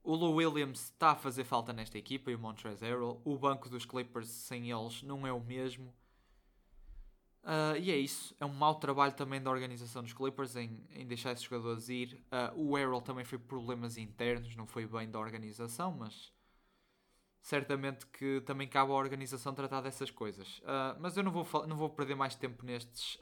o 0.08 0.14
Lou 0.14 0.36
Williams 0.36 0.84
está 0.84 1.10
a 1.10 1.14
fazer 1.14 1.44
falta 1.44 1.70
nesta 1.70 1.98
equipa 1.98 2.30
e 2.30 2.34
o 2.34 2.38
Montrezl 2.38 2.82
Harrell. 2.82 3.20
O 3.26 3.36
banco 3.36 3.68
dos 3.68 3.84
Clippers 3.84 4.30
sem 4.30 4.70
eles 4.70 5.02
não 5.02 5.26
é 5.26 5.32
o 5.34 5.38
mesmo. 5.38 5.94
Uh, 7.44 7.76
e 7.78 7.90
é 7.90 7.96
isso. 7.98 8.34
É 8.40 8.46
um 8.46 8.54
mau 8.54 8.76
trabalho 8.76 9.12
também 9.12 9.38
da 9.38 9.50
organização 9.50 10.02
dos 10.02 10.14
Clippers 10.14 10.56
em, 10.56 10.82
em 10.94 11.06
deixar 11.06 11.32
esses 11.32 11.44
jogadores 11.44 11.90
ir. 11.90 12.24
Uh, 12.32 12.58
o 12.58 12.74
Harrell 12.74 13.02
também 13.02 13.22
foi 13.22 13.38
problemas 13.38 13.98
internos, 13.98 14.56
não 14.56 14.66
foi 14.66 14.86
bem 14.86 15.10
da 15.10 15.18
organização, 15.18 15.92
mas 15.92 16.32
certamente 17.42 18.06
que 18.06 18.40
também 18.46 18.66
cabe 18.66 18.90
à 18.90 18.94
organização 18.94 19.52
tratar 19.52 19.82
dessas 19.82 20.10
coisas. 20.10 20.58
Uh, 20.60 20.96
mas 21.00 21.18
eu 21.18 21.22
não 21.22 21.30
vou, 21.30 21.66
não 21.66 21.76
vou 21.76 21.90
perder 21.90 22.14
mais 22.14 22.34
tempo 22.34 22.64
nestes 22.64 23.20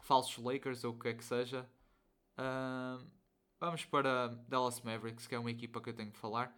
falsos 0.00 0.42
Lakers 0.42 0.82
ou 0.82 0.92
o 0.92 0.98
que 0.98 1.06
é 1.06 1.14
que 1.14 1.24
seja. 1.24 1.70
Uh, 2.36 3.19
Vamos 3.60 3.84
para 3.84 4.28
Dallas 4.48 4.80
Mavericks, 4.80 5.26
que 5.26 5.34
é 5.34 5.38
uma 5.38 5.50
equipa 5.50 5.82
que 5.82 5.90
eu 5.90 5.94
tenho 5.94 6.10
de 6.10 6.16
falar. 6.16 6.50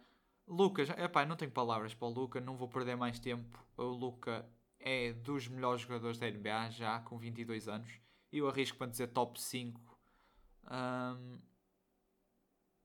Lucas, 0.47 0.89
epá, 0.89 1.25
não 1.25 1.35
tenho 1.35 1.51
palavras 1.51 1.93
para 1.93 2.07
o 2.07 2.09
Luca, 2.11 2.39
não 2.39 2.55
vou 2.55 2.69
perder 2.69 2.95
mais 2.95 3.19
tempo. 3.19 3.61
O 3.75 3.83
Luca 3.83 4.45
é 4.79 5.11
dos 5.11 5.49
melhores 5.49 5.81
jogadores 5.81 6.17
da 6.17 6.31
NBA 6.31 6.69
já, 6.71 7.01
com 7.01 7.17
22 7.17 7.67
anos. 7.67 7.91
E 8.31 8.37
eu 8.37 8.47
arrisco 8.47 8.77
para 8.77 8.87
dizer 8.87 9.07
top 9.07 9.39
5. 9.39 9.81
Um, 10.63 11.39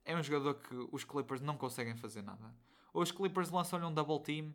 é 0.04 0.16
um 0.16 0.22
jogador 0.22 0.54
que 0.54 0.74
os 0.90 1.04
Clippers 1.04 1.40
não 1.40 1.56
conseguem 1.56 1.96
fazer 1.96 2.22
nada. 2.22 2.52
Os 2.92 3.12
Clippers 3.12 3.50
lançam-lhe 3.50 3.84
um 3.84 3.94
double 3.94 4.20
team. 4.20 4.52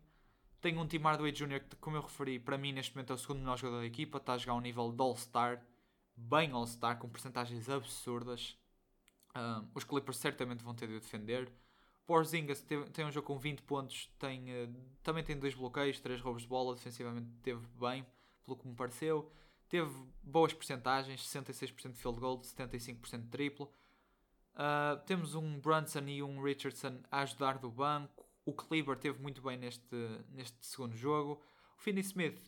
Tem 0.60 0.78
um 0.78 0.86
Tim 0.86 1.00
Hardaway 1.00 1.32
Jr. 1.32 1.62
que, 1.62 1.78
como 1.78 1.96
eu 1.96 2.02
referi, 2.02 2.38
para 2.38 2.58
mim 2.58 2.74
neste 2.74 2.94
momento 2.94 3.12
é 3.12 3.16
o 3.16 3.18
segundo 3.18 3.40
melhor 3.40 3.58
jogador 3.58 3.80
da 3.80 3.86
equipa. 3.86 4.18
Está 4.18 4.34
a 4.34 4.38
jogar 4.38 4.56
um 4.56 4.62
nível 4.62 4.92
de 4.92 5.02
All-Star, 5.02 5.66
bem 6.18 6.52
All-Star, 6.52 7.00
com 7.00 7.08
porcentagens 7.08 7.70
absurdas. 7.70 8.58
Um, 9.36 9.68
os 9.74 9.84
Clippers 9.84 10.18
certamente 10.18 10.64
vão 10.64 10.74
ter 10.74 10.88
de 10.88 11.00
defender. 11.00 11.52
Porzingis 12.06 12.62
tem, 12.62 12.84
tem 12.86 13.06
um 13.06 13.12
jogo 13.12 13.28
com 13.28 13.40
20 13.40 13.62
pontos, 13.64 14.12
tem, 14.20 14.50
uh, 14.52 14.74
também 15.02 15.24
tem 15.24 15.38
dois 15.38 15.56
bloqueios, 15.56 16.00
três 16.00 16.22
roubos 16.22 16.44
de 16.44 16.48
bola, 16.48 16.76
defensivamente 16.76 17.30
teve 17.42 17.66
bem, 17.80 18.06
pelo 18.44 18.58
que 18.58 18.68
me 18.68 18.76
pareceu. 18.76 19.32
Teve 19.70 19.92
boas 20.22 20.54
percentagens, 20.54 21.22
66% 21.28 21.94
de 21.94 21.98
field 21.98 22.20
goal, 22.20 22.40
75% 22.42 23.22
de 23.22 23.28
triplo. 23.30 23.72
Uh, 24.54 25.04
temos 25.06 25.34
um 25.34 25.60
Brunson 25.60 26.06
e 26.08 26.22
um 26.22 26.42
Richardson 26.42 27.00
a 27.10 27.22
ajudar 27.22 27.58
do 27.58 27.72
banco. 27.72 28.28
O 28.46 28.54
Kleber 28.54 28.98
teve 28.98 29.20
muito 29.22 29.42
bem 29.42 29.58
neste, 29.58 29.96
neste 30.30 30.64
segundo 30.64 30.96
jogo. 30.96 31.42
O 31.78 31.82
Finney 31.82 32.02
Smith, 32.02 32.40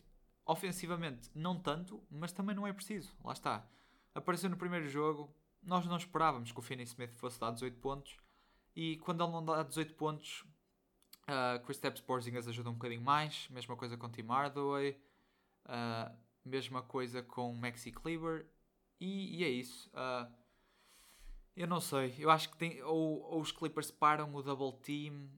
ofensivamente, 0.44 1.30
não 1.34 1.58
tanto, 1.58 2.00
mas 2.10 2.32
também 2.32 2.54
não 2.54 2.66
é 2.66 2.72
preciso. 2.72 3.12
Lá 3.24 3.32
está. 3.32 3.66
Apareceu 4.14 4.48
no 4.48 4.56
primeiro 4.56 4.86
jogo. 4.86 5.34
Nós 5.66 5.84
não 5.84 5.96
esperávamos 5.96 6.52
que 6.52 6.58
o 6.58 6.62
Finney 6.62 6.84
Smith 6.84 7.12
fosse 7.16 7.40
dar 7.40 7.50
18 7.50 7.76
pontos. 7.78 8.16
E 8.74 8.98
quando 8.98 9.22
ele 9.24 9.32
não 9.32 9.44
dá 9.44 9.62
18 9.64 9.94
pontos, 9.94 10.44
uh, 11.28 11.62
Chris 11.64 11.78
Tapps 11.78 12.00
Porzingas 12.00 12.46
ajuda 12.46 12.70
um 12.70 12.74
bocadinho 12.74 13.02
mais. 13.02 13.48
Mesma 13.50 13.76
coisa 13.76 13.96
com 13.96 14.08
Tim 14.08 14.26
Hardaway. 14.28 14.96
Uh, 15.64 16.16
mesma 16.44 16.82
coisa 16.82 17.20
com 17.20 17.52
Maxi 17.52 17.90
Kleber. 17.90 18.46
E, 19.00 19.40
e 19.40 19.44
é 19.44 19.48
isso. 19.48 19.90
Uh, 19.90 20.32
eu 21.56 21.66
não 21.66 21.80
sei. 21.80 22.14
Eu 22.16 22.30
acho 22.30 22.48
que 22.48 22.56
tem, 22.56 22.80
ou, 22.82 23.22
ou 23.22 23.40
os 23.40 23.50
Clippers 23.50 23.90
param 23.90 24.32
o 24.34 24.42
double 24.42 24.72
team 24.80 25.28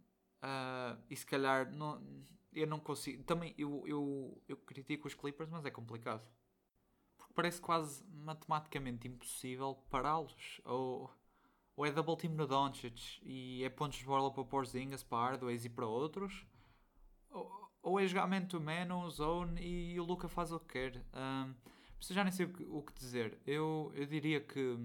uh, 0.42 1.00
e 1.08 1.16
se 1.16 1.24
calhar 1.24 1.72
não, 1.72 2.02
eu 2.52 2.66
não 2.66 2.78
consigo. 2.78 3.22
Também 3.24 3.54
eu, 3.56 3.82
eu, 3.86 4.42
eu 4.46 4.56
critico 4.58 5.08
os 5.08 5.14
Clippers, 5.14 5.48
mas 5.48 5.64
é 5.64 5.70
complicado. 5.70 6.22
Parece 7.38 7.60
quase 7.60 8.04
matematicamente 8.10 9.06
impossível 9.06 9.76
pará-los. 9.88 10.60
Ou, 10.64 11.08
ou 11.76 11.86
é 11.86 11.92
double 11.92 12.16
team 12.16 12.34
no 12.34 12.48
Doncic 12.48 13.20
e 13.22 13.62
é 13.62 13.68
pontos 13.68 14.00
de 14.00 14.04
bola 14.04 14.32
para 14.32 14.42
Porzingas, 14.42 15.04
para 15.04 15.30
Hardways 15.30 15.64
e 15.64 15.68
para 15.68 15.86
outros. 15.86 16.44
Ou, 17.30 17.70
ou 17.80 18.00
é 18.00 18.08
jogar 18.08 18.26
man-to-man 18.26 19.08
zone 19.10 19.62
e 19.62 20.00
o 20.00 20.04
Luca 20.04 20.28
faz 20.28 20.50
o 20.50 20.58
que 20.58 20.72
quer. 20.72 21.04
Um, 21.14 21.54
já 22.00 22.24
nem 22.24 22.32
sei 22.32 22.46
o 22.46 22.52
que, 22.52 22.64
o 22.64 22.82
que 22.82 22.92
dizer. 22.94 23.40
Eu, 23.46 23.92
eu 23.94 24.04
diria 24.04 24.40
que 24.40 24.76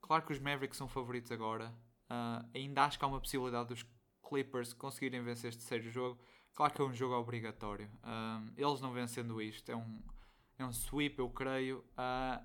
Claro 0.00 0.24
que 0.24 0.32
os 0.32 0.38
Mavericks 0.38 0.78
são 0.78 0.88
favoritos 0.88 1.30
agora. 1.30 1.68
Uh, 2.08 2.48
ainda 2.54 2.84
acho 2.84 2.98
que 2.98 3.04
há 3.04 3.08
uma 3.08 3.20
possibilidade 3.20 3.68
dos 3.68 3.84
Clippers 4.26 4.72
conseguirem 4.72 5.22
vencer 5.22 5.50
este 5.50 5.58
terceiro 5.58 5.90
jogo. 5.90 6.18
Claro 6.54 6.72
que 6.72 6.80
é 6.80 6.84
um 6.86 6.94
jogo 6.94 7.14
obrigatório. 7.14 7.90
Uh, 7.96 8.50
eles 8.56 8.80
não 8.80 8.90
vencendo 8.90 9.42
isto, 9.42 9.70
é 9.70 9.76
um, 9.76 10.02
é 10.58 10.64
um 10.64 10.72
sweep, 10.72 11.18
eu 11.18 11.28
creio. 11.30 11.84
Uh, 11.96 12.44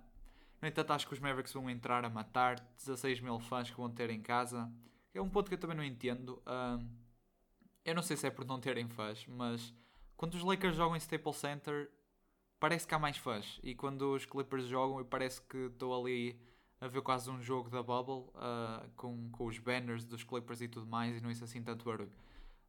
no 0.62 0.68
entanto, 0.68 0.92
acho 0.92 1.08
que 1.08 1.14
os 1.14 1.20
Mavericks 1.20 1.54
vão 1.54 1.70
entrar 1.70 2.06
a 2.06 2.10
matar 2.10 2.60
16 2.78 3.20
mil 3.20 3.40
fãs 3.40 3.70
que 3.70 3.76
vão 3.76 3.90
ter 3.90 4.10
em 4.10 4.22
casa. 4.22 4.72
É 5.14 5.22
um 5.22 5.30
ponto 5.30 5.50
que 5.50 5.56
eu 5.56 5.60
também 5.60 5.76
não 5.76 5.84
entendo. 5.84 6.42
Uh, 6.48 6.88
eu 7.84 7.94
não 7.94 8.02
sei 8.02 8.16
se 8.16 8.26
é 8.26 8.30
por 8.30 8.46
não 8.46 8.60
terem 8.60 8.88
fãs, 8.88 9.26
mas 9.28 9.74
quando 10.16 10.36
os 10.36 10.44
Lakers 10.44 10.76
jogam 10.76 10.96
em 10.96 11.00
Staples 11.00 11.36
Center, 11.36 11.92
parece 12.60 12.88
que 12.88 12.96
há 12.96 13.00
mais 13.00 13.18
fãs. 13.18 13.60
E 13.62 13.76
quando 13.76 14.14
os 14.14 14.26
Clippers 14.26 14.66
jogam, 14.68 15.04
parece 15.04 15.42
que 15.42 15.58
estou 15.58 16.00
ali 16.00 16.40
a 16.80 16.88
ver 16.88 17.02
quase 17.02 17.30
um 17.30 17.42
jogo 17.42 17.70
da 17.70 17.84
Bubble 17.84 18.30
uh, 18.36 18.90
com, 18.96 19.30
com 19.32 19.46
os 19.46 19.58
banners 19.60 20.06
dos 20.06 20.24
Clippers 20.24 20.62
e 20.62 20.68
tudo 20.68 20.86
mais 20.86 21.18
e 21.18 21.22
não 21.22 21.30
isso 21.30 21.44
assim 21.44 21.62
tanto 21.62 21.84
barulho. 21.84 22.12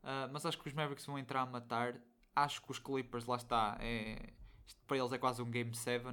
Uh, 0.02 0.30
mas 0.32 0.44
acho 0.44 0.58
que 0.58 0.68
os 0.68 0.74
Mavericks 0.74 1.06
vão 1.06 1.18
entrar 1.18 1.42
a 1.42 1.46
matar. 1.46 1.94
Acho 2.34 2.60
que 2.60 2.70
os 2.70 2.78
Clippers, 2.78 3.26
lá 3.26 3.36
está, 3.36 3.76
é, 3.80 4.32
isto 4.66 4.82
para 4.86 4.98
eles 4.98 5.12
é 5.12 5.18
quase 5.18 5.42
um 5.42 5.50
Game 5.50 5.74
7, 5.74 6.04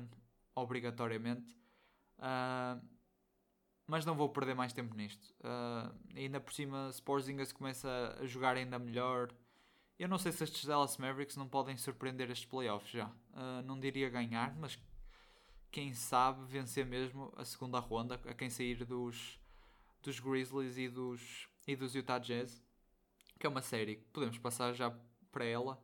obrigatoriamente. 0.56 1.56
Uh, 2.18 2.82
mas 3.88 4.06
não 4.06 4.16
vou 4.16 4.30
perder 4.30 4.56
mais 4.56 4.72
tempo 4.72 4.96
nisto. 4.96 5.34
Uh, 5.40 5.94
ainda 6.16 6.40
por 6.40 6.54
cima, 6.54 6.90
Sporzingas 6.94 7.52
começa 7.52 8.18
a 8.22 8.26
jogar 8.26 8.56
ainda 8.56 8.80
melhor. 8.80 9.34
Eu 10.00 10.08
não 10.08 10.18
sei 10.18 10.32
se 10.32 10.44
estes 10.44 10.66
Dallas 10.66 10.98
Mavericks 10.98 11.36
não 11.36 11.48
podem 11.48 11.76
surpreender 11.78 12.32
estes 12.32 12.48
playoffs 12.48 12.90
já. 12.90 13.08
Uh, 13.08 13.62
não 13.66 13.80
diria 13.80 14.10
ganhar, 14.10 14.56
mas 14.56 14.80
quem 15.72 15.94
sabe 15.94 16.46
vencer 16.46 16.86
mesmo 16.86 17.34
a 17.36 17.46
segunda 17.46 17.80
ronda, 17.80 18.16
a 18.26 18.34
quem 18.34 18.50
sair 18.50 18.86
dos, 18.86 19.40
dos 20.02 20.20
Grizzlies 20.20 20.78
e 20.78 20.88
dos, 20.88 21.48
e 21.68 21.76
dos 21.76 21.96
Utah 21.96 22.20
Jazz, 22.20 22.64
que 23.40 23.46
é 23.46 23.50
uma 23.50 23.62
série 23.62 23.98
que 23.98 24.06
podemos 24.12 24.38
passar 24.38 24.74
já 24.74 24.94
para 25.32 25.46
ela. 25.46 25.82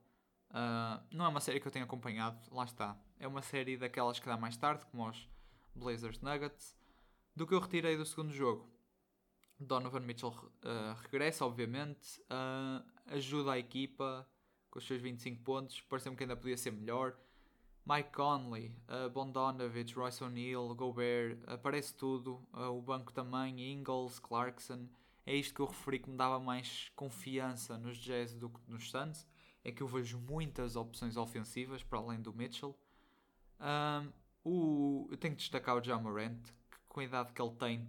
Uh, 0.49 1.03
não 1.11 1.25
é 1.25 1.27
uma 1.27 1.39
série 1.39 1.59
que 1.59 1.67
eu 1.67 1.71
tenho 1.71 1.85
acompanhado, 1.85 2.39
lá 2.51 2.63
está. 2.63 2.97
É 3.19 3.27
uma 3.27 3.41
série 3.41 3.77
daquelas 3.77 4.19
que 4.19 4.25
dá 4.25 4.37
mais 4.37 4.55
tarde, 4.57 4.85
como 4.87 5.07
os 5.07 5.29
Blazers 5.75 6.21
Nuggets. 6.21 6.75
Do 7.35 7.45
que 7.45 7.53
eu 7.53 7.59
retirei 7.59 7.95
do 7.95 8.05
segundo 8.05 8.31
jogo. 8.31 8.67
Donovan 9.59 10.01
Mitchell 10.01 10.29
uh, 10.29 10.93
regressa, 11.01 11.45
obviamente, 11.45 12.21
uh, 12.21 12.83
ajuda 13.07 13.53
a 13.53 13.59
equipa 13.59 14.27
com 14.69 14.79
os 14.79 14.85
seus 14.85 15.01
25 15.01 15.43
pontos. 15.43 15.81
Pareceu-me 15.81 16.17
que 16.17 16.23
ainda 16.23 16.35
podia 16.35 16.57
ser 16.57 16.71
melhor. 16.71 17.17
Mike 17.85 18.11
Conley, 18.11 18.75
uh, 18.89 19.09
Bondonovich, 19.09 19.93
Royce 19.95 20.23
O'Neal, 20.23 20.75
Gobert, 20.75 21.39
aparece 21.47 21.93
tudo, 21.93 22.45
o 22.51 22.81
banco 22.81 23.13
também, 23.13 23.71
Ingles, 23.71 24.19
Clarkson. 24.19 24.87
É 25.25 25.33
isto 25.35 25.53
que 25.53 25.61
eu 25.61 25.65
referi 25.65 25.99
que 25.99 26.09
me 26.09 26.17
dava 26.17 26.39
mais 26.39 26.91
confiança 26.95 27.77
nos 27.77 27.97
Jazz 27.97 28.33
do 28.33 28.49
que 28.49 28.59
nos 28.67 28.89
Suns. 28.89 29.25
É 29.67 29.71
que 29.71 29.83
eu 29.83 29.87
vejo 29.87 30.17
muitas 30.17 30.75
opções 30.75 31.17
ofensivas 31.17 31.83
para 31.83 31.99
além 31.99 32.21
do 32.21 32.33
Mitchell. 32.33 32.73
Um, 33.59 34.11
o, 34.43 35.07
eu 35.11 35.17
tenho 35.17 35.35
que 35.35 35.41
destacar 35.41 35.75
o 35.75 35.83
Jamarant, 35.83 36.41
que 36.71 36.77
com 36.87 37.01
a 37.01 37.03
idade 37.03 37.33
que 37.33 37.41
ele 37.41 37.55
tem 37.55 37.87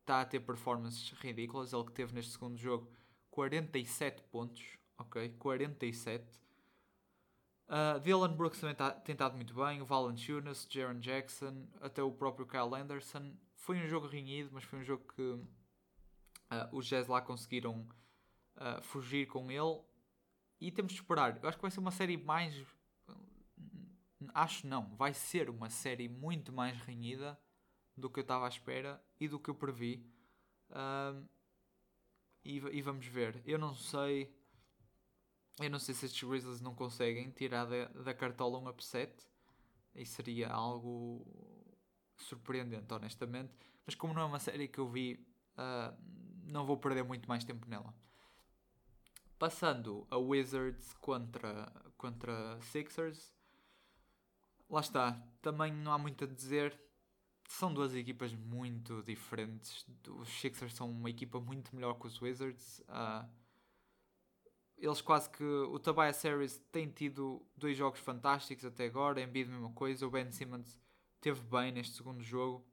está 0.00 0.22
a 0.22 0.24
ter 0.24 0.40
performances 0.40 1.10
ridículas. 1.20 1.72
Ele 1.72 1.84
que 1.84 1.92
teve 1.92 2.14
neste 2.14 2.32
segundo 2.32 2.56
jogo 2.56 2.90
47 3.30 4.22
pontos, 4.24 4.78
ok? 4.96 5.28
47 5.38 6.38
Uh, 7.68 8.00
Dylan 8.00 8.34
Brooks 8.34 8.60
também 8.60 8.74
tá, 8.74 8.90
tem 8.90 9.12
estado 9.12 9.36
muito 9.36 9.52
bem, 9.52 9.82
o 9.82 9.84
Valanciunas, 9.84 10.66
Jaron 10.70 11.00
Jackson, 11.00 11.66
até 11.82 12.02
o 12.02 12.10
próprio 12.10 12.46
Kyle 12.46 12.74
Anderson. 12.74 13.34
Foi 13.56 13.76
um 13.76 13.86
jogo 13.86 14.06
renhido, 14.06 14.48
mas 14.52 14.64
foi 14.64 14.78
um 14.78 14.82
jogo 14.82 15.04
que 15.14 15.22
uh, 15.22 15.46
os 16.72 16.86
Jazz 16.86 17.06
lá 17.08 17.20
conseguiram 17.20 17.86
uh, 18.56 18.82
fugir 18.82 19.26
com 19.26 19.50
ele. 19.50 19.82
E 20.60 20.70
temos 20.72 20.92
de 20.92 21.00
esperar. 21.00 21.38
Eu 21.42 21.48
acho 21.48 21.58
que 21.58 21.62
vai 21.62 21.70
ser 21.70 21.80
uma 21.80 21.90
série 21.90 22.16
mais. 22.16 22.66
Acho 24.34 24.66
não, 24.66 24.94
vai 24.96 25.14
ser 25.14 25.48
uma 25.48 25.70
série 25.70 26.08
muito 26.08 26.52
mais 26.52 26.76
renhida 26.80 27.38
do 27.96 28.10
que 28.10 28.18
eu 28.18 28.22
estava 28.22 28.46
à 28.46 28.48
espera 28.48 29.02
e 29.18 29.28
do 29.28 29.38
que 29.38 29.48
eu 29.50 29.54
previ. 29.54 30.04
E, 32.44 32.56
e 32.56 32.82
vamos 32.82 33.06
ver. 33.06 33.42
Eu 33.46 33.58
não 33.58 33.74
sei 33.74 34.34
eu 35.60 35.70
não 35.70 35.78
sei 35.78 35.94
se 35.94 36.06
estes 36.06 36.22
Grizzlies 36.22 36.60
não 36.60 36.74
conseguem 36.74 37.30
tirar 37.30 37.64
da, 37.64 37.86
da 37.86 38.14
cartola 38.14 38.58
um 38.58 38.68
upset. 38.68 39.12
E 39.94 40.06
seria 40.06 40.48
algo 40.48 41.26
surpreendente, 42.16 42.92
honestamente. 42.94 43.52
Mas 43.84 43.94
como 43.96 44.14
não 44.14 44.22
é 44.22 44.24
uma 44.24 44.38
série 44.38 44.68
que 44.68 44.78
eu 44.78 44.88
vi, 44.88 45.26
uh, 45.56 45.96
não 46.44 46.64
vou 46.64 46.76
perder 46.76 47.02
muito 47.02 47.28
mais 47.28 47.42
tempo 47.42 47.66
nela. 47.68 47.92
Passando 49.38 50.06
a 50.10 50.16
Wizards 50.16 50.94
contra, 50.94 51.72
contra 51.96 52.60
Sixers. 52.60 53.32
Lá 54.68 54.80
está. 54.80 55.12
Também 55.40 55.72
não 55.72 55.92
há 55.92 55.98
muito 55.98 56.24
a 56.24 56.26
dizer. 56.26 56.78
São 57.48 57.72
duas 57.72 57.94
equipas 57.94 58.34
muito 58.34 59.02
diferentes. 59.02 59.86
Os 60.08 60.28
Sixers 60.28 60.74
são 60.74 60.90
uma 60.90 61.08
equipa 61.08 61.40
muito 61.40 61.74
melhor 61.74 61.94
que 61.94 62.06
os 62.06 62.20
Wizards. 62.20 62.80
Uh, 62.80 63.28
eles 64.80 65.00
quase 65.00 65.28
que 65.30 65.42
o 65.44 65.78
Tobias 65.78 66.16
Series 66.16 66.58
tem 66.70 66.88
tido 66.88 67.44
dois 67.56 67.76
jogos 67.76 68.00
fantásticos 68.00 68.64
até 68.64 68.86
agora, 68.86 69.20
Embiid 69.20 69.50
mesma 69.50 69.72
coisa, 69.72 70.06
o 70.06 70.10
Ben 70.10 70.30
Simmons 70.30 70.78
teve 71.20 71.40
bem 71.42 71.72
neste 71.72 71.96
segundo 71.96 72.22
jogo, 72.22 72.64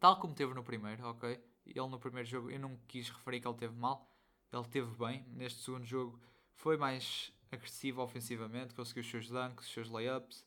tal 0.00 0.18
como 0.18 0.34
teve 0.34 0.52
no 0.54 0.64
primeiro, 0.64 1.06
ok? 1.06 1.40
Ele 1.66 1.88
no 1.88 1.98
primeiro 2.00 2.28
jogo, 2.28 2.50
eu 2.50 2.58
não 2.58 2.76
quis 2.88 3.08
referir 3.08 3.40
que 3.40 3.46
ele 3.46 3.56
teve 3.56 3.74
mal, 3.74 4.13
ele 4.54 4.68
teve 4.68 4.94
bem, 4.96 5.24
neste 5.32 5.62
segundo 5.62 5.84
jogo. 5.84 6.20
Foi 6.54 6.76
mais 6.76 7.32
agressivo 7.50 8.02
ofensivamente, 8.02 8.74
conseguiu 8.74 9.02
os 9.02 9.10
seus 9.10 9.28
dunks, 9.28 9.66
os 9.66 9.72
seus 9.72 9.90
layups, 9.90 10.44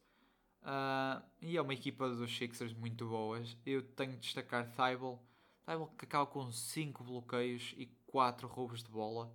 uh, 0.63 1.23
e 1.41 1.57
é 1.57 1.61
uma 1.61 1.73
equipa 1.73 2.09
dos 2.09 2.35
Sixers 2.35 2.73
muito 2.73 3.07
boas, 3.07 3.57
eu 3.65 3.81
tenho 3.81 4.13
de 4.13 4.19
destacar 4.19 4.69
Thibault, 4.71 5.21
Thibault 5.65 5.95
que 5.97 6.05
acaba 6.05 6.25
com 6.25 6.51
5 6.51 7.03
bloqueios 7.03 7.73
e 7.77 7.85
4 8.07 8.47
roubos 8.47 8.83
de 8.83 8.89
bola, 8.89 9.33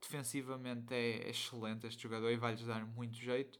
defensivamente 0.00 0.94
é 0.94 1.28
excelente 1.28 1.86
este 1.86 2.02
jogador 2.02 2.30
e 2.30 2.36
vai-lhes 2.36 2.64
dar 2.64 2.84
muito 2.86 3.16
jeito. 3.16 3.58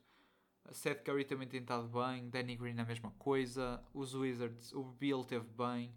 Seth 0.72 1.04
Curry 1.04 1.24
também 1.24 1.48
tem 1.48 1.60
estado 1.60 1.88
bem, 1.88 2.28
Danny 2.28 2.56
Green 2.56 2.78
a 2.78 2.84
mesma 2.84 3.10
coisa, 3.12 3.82
os 3.94 4.14
Wizards, 4.14 4.72
o 4.72 4.84
Bill 4.84 5.24
teve 5.24 5.46
bem, 5.50 5.94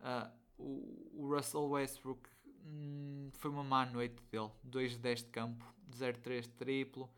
uh, 0.00 0.30
o, 0.58 1.28
Russell 1.28 1.68
Westbrook 1.68 2.28
hum, 2.68 3.30
foi 3.32 3.50
uma 3.50 3.64
má 3.64 3.86
noite 3.86 4.22
dele, 4.30 4.50
2 4.64 4.92
de 4.92 4.98
10 4.98 5.22
de 5.24 5.28
campo, 5.30 5.64
0-3 5.90 6.42
de 6.42 6.48
triplo, 6.50 7.10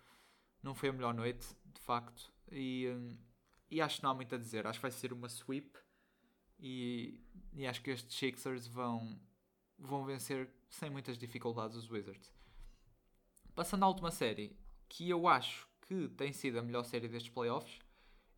não 0.62 0.74
foi 0.74 0.90
a 0.90 0.92
melhor 0.92 1.14
noite, 1.14 1.46
de 1.64 1.80
facto, 1.80 2.32
e, 2.50 2.88
um, 2.88 3.16
e 3.70 3.80
acho 3.80 3.96
que 3.96 4.02
não 4.02 4.10
há 4.10 4.14
muito 4.14 4.34
a 4.34 4.38
dizer, 4.38 4.66
acho 4.66 4.78
que 4.78 4.82
vai 4.82 4.90
ser 4.90 5.12
uma 5.12 5.28
sweep 5.28 5.70
e, 6.58 7.20
e 7.54 7.66
acho 7.66 7.82
que 7.82 7.90
estes 7.90 8.16
Sixers 8.16 8.66
vão, 8.66 9.18
vão 9.78 10.04
vencer 10.04 10.50
sem 10.68 10.90
muitas 10.90 11.18
dificuldades 11.18 11.76
os 11.76 11.90
Wizards. 11.90 12.32
Passando 13.54 13.84
à 13.84 13.88
última 13.88 14.10
série, 14.10 14.56
que 14.88 15.08
eu 15.08 15.26
acho 15.26 15.68
que 15.82 16.08
tem 16.10 16.32
sido 16.32 16.58
a 16.58 16.62
melhor 16.62 16.84
série 16.84 17.08
destes 17.08 17.32
playoffs. 17.32 17.80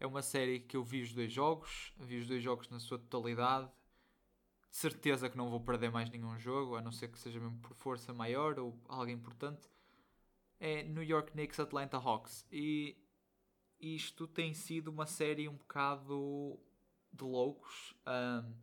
É 0.01 0.07
uma 0.07 0.23
série 0.23 0.61
que 0.61 0.77
eu 0.77 0.83
vi 0.83 1.03
os 1.03 1.13
dois 1.13 1.33
jogos, 1.33 1.93
vi 1.99 2.19
os 2.19 2.27
dois 2.27 2.43
jogos 2.43 2.69
na 2.71 2.81
sua 2.81 2.99
totalidade 2.99 3.71
certeza 4.73 5.29
que 5.29 5.37
não 5.37 5.51
vou 5.51 5.61
perder 5.61 5.91
mais 5.91 6.11
nenhum 6.11 6.37
jogo, 6.39 6.77
a 6.77 6.81
não 6.81 6.91
ser 6.91 7.09
que 7.09 7.19
seja 7.19 7.39
mesmo 7.39 7.59
por 7.59 7.75
força 7.75 8.13
maior 8.15 8.59
ou 8.59 8.77
algo 8.89 9.11
importante. 9.11 9.69
É 10.59 10.83
New 10.83 11.03
York 11.03 11.33
Knicks 11.33 11.61
Atlanta 11.61 11.99
Hawks. 11.99 12.47
E 12.51 12.97
isto 13.79 14.27
tem 14.27 14.55
sido 14.55 14.89
uma 14.89 15.07
série 15.07 15.47
um 15.47 15.57
bocado 15.57 16.59
de 17.13 17.23
loucos. 17.23 17.95
Um, 18.07 18.55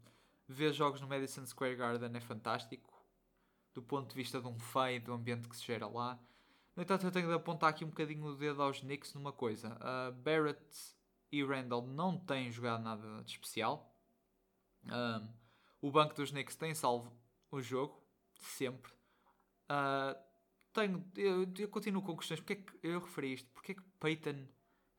ver 0.47 0.73
jogos 0.73 0.99
no 0.99 1.07
Madison 1.07 1.45
Square 1.45 1.75
Garden 1.75 2.11
é 2.15 2.19
fantástico. 2.19 2.91
Do 3.71 3.83
ponto 3.83 4.09
de 4.09 4.15
vista 4.15 4.41
de 4.41 4.47
um 4.47 4.57
feio, 4.57 5.03
do 5.03 5.13
ambiente 5.13 5.47
que 5.47 5.55
se 5.55 5.63
gera 5.63 5.87
lá. 5.87 6.19
No 6.75 6.81
entanto, 6.81 7.05
eu 7.05 7.11
tenho 7.11 7.27
de 7.27 7.33
apontar 7.33 7.69
aqui 7.69 7.85
um 7.85 7.89
bocadinho 7.89 8.25
o 8.25 8.35
dedo 8.35 8.63
aos 8.63 8.79
Knicks 8.79 9.13
numa 9.13 9.31
coisa. 9.31 9.77
Uh, 9.77 10.11
Barrett 10.13 10.95
e 11.31 11.43
Randall 11.43 11.85
não 11.85 12.17
têm 12.17 12.51
jogado 12.51 12.81
nada 12.81 13.21
de 13.23 13.31
especial. 13.31 13.95
Um, 14.85 15.39
o 15.81 15.91
banco 15.91 16.13
dos 16.15 16.31
Knicks 16.31 16.55
tem 16.55 16.73
salvo 16.73 17.11
o 17.51 17.61
jogo, 17.61 18.01
sempre. 18.39 18.91
Uh, 19.69 20.17
tenho, 20.73 21.05
eu, 21.15 21.51
eu, 21.57 21.67
continuo 21.67 22.01
com 22.01 22.17
questões. 22.17 22.39
Porque 22.39 22.53
é 22.53 22.55
que 22.55 22.79
eu 22.83 22.99
referi 22.99 23.33
isto? 23.33 23.49
Porque 23.51 23.71
é 23.71 23.75
que 23.75 23.81
Peyton, 23.99 24.47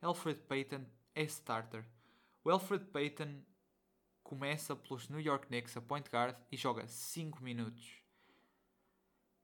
Alfred 0.01 0.39
Payton 0.41 0.85
é 1.15 1.23
starter? 1.23 1.85
O 2.43 2.49
Alfred 2.49 2.85
Payton 2.85 3.41
começa 4.23 4.75
pelos 4.75 5.09
New 5.09 5.19
York 5.19 5.47
Knicks 5.47 5.75
a 5.77 5.81
point 5.81 6.09
guard 6.09 6.35
e 6.51 6.57
joga 6.57 6.87
5 6.87 7.43
minutos. 7.43 8.01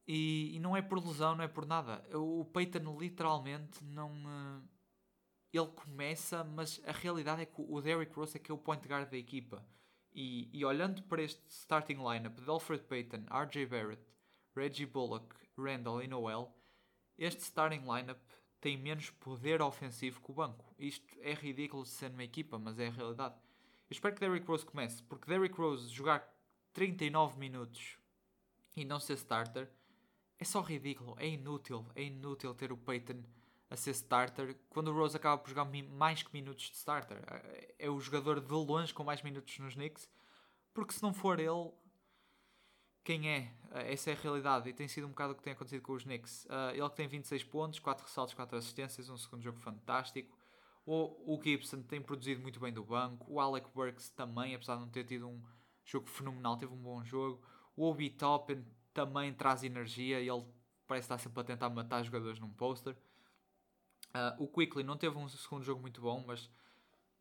E, 0.07 0.55
e, 0.55 0.59
não 0.59 0.75
é 0.75 0.81
por 0.81 1.05
lesão, 1.05 1.35
não 1.35 1.43
é 1.43 1.47
por 1.49 1.65
nada. 1.65 2.03
O 2.17 2.45
Peyton 2.45 2.97
literalmente 2.97 3.83
não. 3.83 4.11
Uh, 4.11 4.63
ele 5.51 5.67
começa, 5.67 6.43
mas 6.43 6.81
a 6.85 6.91
realidade 6.91 7.41
é 7.41 7.45
que 7.45 7.55
o 7.57 7.81
Derrick 7.81 8.13
Rose 8.13 8.37
é 8.37 8.39
que 8.39 8.51
é 8.51 8.53
o 8.53 8.57
point 8.57 8.85
guard 8.87 9.09
da 9.09 9.17
equipa. 9.17 9.65
E, 10.13 10.49
e 10.51 10.65
olhando 10.65 11.03
para 11.03 11.21
este 11.21 11.41
starting 11.49 11.97
lineup 11.97 12.39
de 12.39 12.49
Alfred 12.49 12.83
Payton, 12.85 13.25
RJ 13.29 13.65
Barrett, 13.67 14.01
Reggie 14.55 14.85
Bullock, 14.85 15.35
Randall 15.57 16.01
e 16.01 16.07
Noel, 16.07 16.51
este 17.17 17.41
starting 17.41 17.81
lineup 17.81 18.19
tem 18.59 18.77
menos 18.77 19.09
poder 19.11 19.61
ofensivo 19.61 20.21
que 20.21 20.31
o 20.31 20.33
banco. 20.33 20.73
Isto 20.79 21.05
é 21.21 21.33
ridículo 21.33 21.83
de 21.83 21.89
ser 21.89 22.09
numa 22.09 22.23
equipa, 22.23 22.57
mas 22.57 22.79
é 22.79 22.87
a 22.87 22.91
realidade. 22.91 23.35
Eu 23.35 23.93
espero 23.93 24.15
que 24.15 24.19
Derrick 24.19 24.45
Rose 24.47 24.65
comece, 24.65 25.01
porque 25.03 25.27
Derrick 25.27 25.55
Rose 25.55 25.89
jogar 25.89 26.27
39 26.73 27.39
minutos 27.39 27.97
e 28.75 28.83
não 28.83 28.99
ser 28.99 29.13
starter 29.13 29.69
é 30.39 30.43
só 30.43 30.61
ridículo, 30.61 31.15
é 31.17 31.27
inútil, 31.27 31.85
é 31.95 32.03
inútil 32.03 32.53
ter 32.53 32.71
o 32.71 32.77
Peyton 32.77 33.23
a 33.69 33.75
ser 33.75 33.91
starter 33.91 34.55
quando 34.69 34.89
o 34.89 34.93
Rose 34.93 35.15
acaba 35.15 35.37
por 35.37 35.49
jogar 35.49 35.65
mais 35.65 36.23
que 36.23 36.33
minutos 36.33 36.69
de 36.69 36.75
starter. 36.75 37.17
É, 37.27 37.75
é 37.79 37.89
o 37.89 37.99
jogador 37.99 38.39
de 38.39 38.51
longe 38.53 38.93
com 38.93 39.03
mais 39.03 39.21
minutos 39.21 39.57
nos 39.59 39.73
Knicks, 39.73 40.09
porque 40.73 40.93
se 40.93 41.03
não 41.03 41.13
for 41.13 41.39
ele, 41.39 41.71
quem 43.03 43.29
é? 43.29 43.53
Eh, 43.71 43.93
essa 43.93 44.11
é 44.11 44.13
a 44.13 44.17
realidade 44.17 44.69
e 44.69 44.73
tem 44.73 44.87
sido 44.87 45.07
um 45.07 45.09
bocado 45.09 45.33
o 45.33 45.35
que 45.35 45.41
tem 45.41 45.53
acontecido 45.53 45.81
com 45.81 45.93
os 45.93 46.03
Knicks. 46.03 46.45
Uh, 46.45 46.71
ele 46.73 46.89
que 46.89 46.95
tem 46.95 47.07
26 47.07 47.43
pontos, 47.45 47.79
4 47.79 48.05
ressaltos, 48.05 48.33
4 48.33 48.57
assistências, 48.57 49.09
um 49.09 49.17
segundo 49.17 49.41
jogo 49.41 49.57
fantástico. 49.57 50.37
O, 50.85 51.35
o 51.35 51.41
Gibson 51.41 51.81
tem 51.81 52.01
produzido 52.01 52.41
muito 52.41 52.59
bem 52.59 52.71
do 52.71 52.83
banco. 52.83 53.25
O 53.31 53.39
Alec 53.39 53.69
Burks 53.73 54.09
também, 54.09 54.55
apesar 54.55 54.75
de 54.75 54.81
não 54.81 54.89
ter 54.89 55.03
tido 55.03 55.27
um 55.27 55.41
jogo 55.83 56.07
fenomenal, 56.07 56.57
teve 56.57 56.73
um 56.73 56.81
bom 56.81 57.03
jogo. 57.03 57.41
O 57.75 57.89
Obi 57.89 58.09
Toppin 58.09 58.65
também 58.93 59.33
traz 59.33 59.63
energia 59.63 60.21
e 60.21 60.29
ele 60.29 60.45
parece 60.87 61.05
estar 61.05 61.17
sempre 61.17 61.41
a 61.41 61.43
tentar 61.43 61.69
matar 61.69 62.03
jogadores 62.03 62.39
num 62.39 62.49
poster. 62.49 62.95
Uh, 64.15 64.43
o 64.43 64.47
Quickly 64.47 64.83
não 64.83 64.97
teve 64.97 65.17
um 65.17 65.27
segundo 65.29 65.63
jogo 65.63 65.81
muito 65.81 66.01
bom, 66.01 66.23
mas 66.25 66.49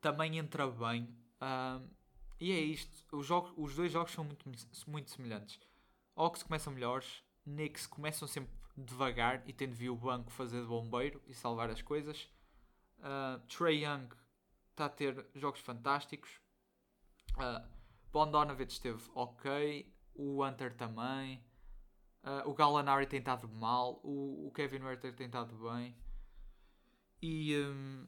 também 0.00 0.38
entra 0.38 0.66
bem. 0.66 1.04
Uh, 1.40 1.86
e 2.40 2.52
é 2.52 2.60
isto. 2.60 3.04
Os, 3.16 3.28
os 3.56 3.74
dois 3.74 3.92
jogos 3.92 4.12
são 4.12 4.24
muito, 4.24 4.50
muito 4.86 5.10
semelhantes. 5.10 5.60
Hawks 6.14 6.42
começam 6.42 6.72
melhores, 6.72 7.22
Knicks 7.44 7.86
começam 7.86 8.26
sempre 8.26 8.50
devagar 8.76 9.42
e 9.46 9.52
tendo 9.52 9.74
de 9.74 9.88
o 9.88 9.96
banco 9.96 10.30
fazer 10.30 10.60
de 10.60 10.66
bombeiro 10.66 11.22
e 11.26 11.34
salvar 11.34 11.70
as 11.70 11.82
coisas. 11.82 12.28
Uh, 12.98 13.38
Trey 13.46 13.84
Young 13.84 14.08
está 14.70 14.86
a 14.86 14.88
ter 14.88 15.26
jogos 15.34 15.60
fantásticos. 15.60 16.40
Uh, 17.36 17.66
Bondonovich 18.12 18.72
esteve 18.72 19.02
ok. 19.14 19.94
O 20.14 20.44
Hunter 20.44 20.74
também. 20.74 21.44
Uh, 22.22 22.48
o 22.48 22.54
Gallinari 22.54 23.06
tem 23.06 23.18
estado 23.18 23.48
mal. 23.48 24.00
O, 24.02 24.48
o 24.48 24.52
Kevin 24.52 24.82
Werther 24.82 25.14
tem 25.14 25.26
estado 25.26 25.54
bem. 25.70 25.96
E, 27.22 27.56
um, 27.56 28.06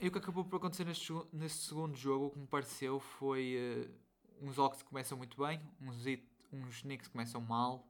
e 0.00 0.08
o 0.08 0.12
que 0.12 0.18
acabou 0.18 0.44
por 0.44 0.56
acontecer 0.56 0.84
neste, 0.84 1.12
neste 1.32 1.66
segundo 1.66 1.96
jogo, 1.96 2.26
o 2.26 2.30
que 2.30 2.38
me 2.38 2.46
pareceu 2.46 3.00
foi 3.00 3.56
uh, 3.56 4.46
uns 4.46 4.58
Hawks 4.58 4.82
que 4.82 4.88
começam 4.88 5.16
muito 5.16 5.36
bem, 5.38 5.60
uns, 5.80 6.04
uns 6.52 6.82
Knicks 6.82 7.08
que 7.08 7.12
começam 7.12 7.40
mal, 7.40 7.88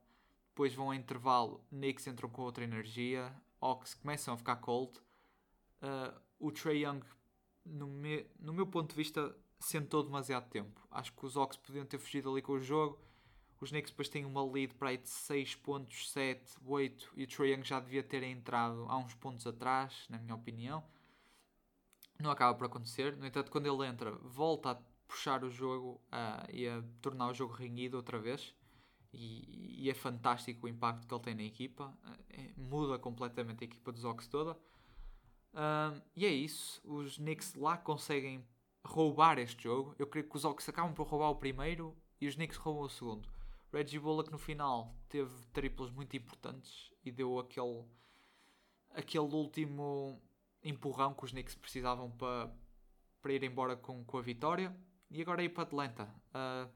depois 0.48 0.74
vão 0.74 0.90
a 0.90 0.96
intervalo, 0.96 1.64
Knicks 1.70 2.06
entram 2.06 2.28
com 2.28 2.42
outra 2.42 2.64
energia, 2.64 3.32
Hawks 3.60 3.94
começam 3.94 4.34
a 4.34 4.36
ficar 4.36 4.56
cold. 4.56 4.98
Uh, 5.82 6.20
o 6.38 6.50
Trey 6.50 6.84
Young, 6.84 7.00
no, 7.64 7.86
me, 7.86 8.26
no 8.38 8.52
meu 8.52 8.66
ponto 8.66 8.90
de 8.90 8.96
vista, 8.96 9.34
sentou 9.58 10.02
demasiado 10.02 10.48
tempo. 10.48 10.86
Acho 10.90 11.12
que 11.12 11.24
os 11.24 11.36
Hawks 11.36 11.56
podiam 11.58 11.84
ter 11.84 11.98
fugido 11.98 12.30
ali 12.30 12.42
com 12.42 12.52
o 12.52 12.60
jogo. 12.60 12.98
Os 13.60 13.70
Knicks 13.70 13.90
depois 13.90 14.08
têm 14.08 14.24
uma 14.24 14.42
lead 14.42 14.74
para 14.74 14.88
aí 14.88 14.96
de 14.96 15.08
6 15.08 15.56
pontos, 15.56 16.10
7, 16.10 16.56
8 16.64 17.12
e 17.14 17.24
o 17.24 17.26
Trae 17.26 17.52
Young 17.52 17.62
já 17.62 17.78
devia 17.78 18.02
ter 18.02 18.22
entrado 18.22 18.86
há 18.88 18.96
uns 18.96 19.14
pontos 19.14 19.46
atrás, 19.46 20.06
na 20.08 20.18
minha 20.18 20.34
opinião. 20.34 20.82
Não 22.18 22.30
acaba 22.30 22.56
por 22.56 22.66
acontecer. 22.66 23.16
No 23.16 23.26
entanto, 23.26 23.50
quando 23.50 23.66
ele 23.66 23.86
entra, 23.86 24.12
volta 24.12 24.70
a 24.70 24.74
puxar 25.06 25.44
o 25.44 25.50
jogo 25.50 26.00
uh, 26.06 26.50
e 26.50 26.66
a 26.66 26.82
tornar 27.02 27.28
o 27.28 27.34
jogo 27.34 27.52
renhido 27.52 27.98
outra 27.98 28.18
vez. 28.18 28.54
E, 29.12 29.84
e, 29.84 29.90
é 29.90 29.94
fantástico 29.94 30.66
o 30.66 30.68
impacto 30.68 31.06
que 31.06 31.12
ele 31.12 31.22
tem 31.22 31.34
na 31.34 31.42
equipa. 31.42 31.94
Uh, 32.04 32.24
é, 32.30 32.50
muda 32.56 32.98
completamente 32.98 33.62
a 33.62 33.66
equipa 33.66 33.92
dos 33.92 34.04
Hawks 34.04 34.26
toda. 34.26 34.52
Uh, 35.52 36.00
e 36.16 36.24
é 36.24 36.30
isso. 36.30 36.80
Os 36.84 37.16
Knicks 37.16 37.54
lá 37.54 37.76
conseguem 37.76 38.42
roubar 38.86 39.38
este 39.38 39.64
jogo. 39.64 39.94
Eu 39.98 40.06
creio 40.06 40.28
que 40.28 40.36
os 40.36 40.44
Hawks 40.44 40.68
acabam 40.68 40.94
por 40.94 41.06
roubar 41.06 41.30
o 41.30 41.36
primeiro 41.36 41.94
e 42.20 42.26
os 42.26 42.34
Knicks 42.34 42.56
roubam 42.56 42.84
o 42.84 42.88
segundo. 42.88 43.39
Reggie 43.72 43.98
Bullock 43.98 44.30
no 44.30 44.38
final 44.38 44.94
teve 45.08 45.32
triplos 45.52 45.90
muito 45.90 46.16
importantes 46.16 46.90
e 47.04 47.10
deu 47.10 47.38
aquele, 47.38 47.84
aquele 48.90 49.24
último 49.24 50.20
empurrão 50.62 51.14
que 51.14 51.24
os 51.24 51.30
Knicks 51.30 51.54
precisavam 51.54 52.10
para, 52.10 52.52
para 53.22 53.32
ir 53.32 53.42
embora 53.44 53.76
com, 53.76 54.04
com 54.04 54.18
a 54.18 54.22
vitória. 54.22 54.74
E 55.10 55.20
agora 55.20 55.42
ir 55.42 55.48
para 55.48 55.64
Atlanta. 55.64 56.08
Uh, 56.28 56.70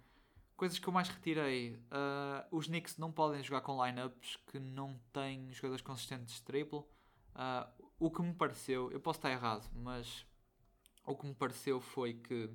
coisas 0.57 0.79
que 0.79 0.89
eu 0.89 0.93
mais 0.93 1.09
retirei. 1.09 1.77
Uh, 1.77 2.57
os 2.57 2.67
Knicks 2.67 2.97
não 2.99 3.13
podem 3.13 3.43
jogar 3.43 3.61
com 3.61 3.85
lineups 3.85 4.37
que 4.47 4.59
não 4.59 4.99
têm 5.13 5.53
jogadores 5.53 5.83
consistentes 5.83 6.37
de 6.37 6.43
triplo. 6.43 6.89
Uh, 7.35 7.85
o 7.99 8.11
que 8.11 8.23
me 8.23 8.35
pareceu, 8.35 8.91
eu 8.91 9.01
posso 9.01 9.19
estar 9.19 9.31
errado, 9.31 9.69
mas 9.75 10.27
o 11.07 11.17
que 11.17 11.27
me 11.27 11.35
pareceu 11.35 11.81
foi 11.81 12.15
que 12.15 12.51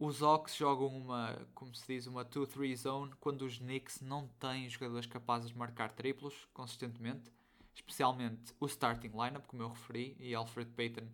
os 0.00 0.22
Hawks 0.22 0.56
jogam 0.56 0.88
uma, 0.88 1.46
como 1.54 1.74
se 1.74 1.86
diz, 1.86 2.06
uma 2.06 2.24
2-3 2.24 2.74
zone 2.74 3.12
quando 3.20 3.42
os 3.42 3.58
Knicks 3.58 4.00
não 4.00 4.26
têm 4.40 4.66
jogadores 4.66 5.06
capazes 5.06 5.50
de 5.50 5.58
marcar 5.58 5.92
triplos 5.92 6.48
consistentemente, 6.54 7.30
especialmente 7.74 8.54
o 8.58 8.64
starting 8.64 9.08
lineup, 9.08 9.46
como 9.46 9.62
eu 9.62 9.68
referi, 9.68 10.16
e 10.18 10.34
Alfred 10.34 10.70
Payton, 10.70 11.06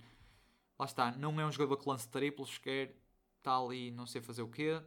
lá 0.79 0.87
está, 0.87 1.11
não 1.11 1.39
é 1.41 1.45
um 1.45 1.51
jogador 1.51 1.77
que 1.79 1.89
lance 1.89 2.09
triplos, 2.09 2.59
quer 2.59 2.97
está 3.39 3.59
ali 3.59 3.91
não 3.91 4.07
sei 4.07 4.23
fazer 4.23 4.43
o 4.43 4.49
quê. 4.49 4.81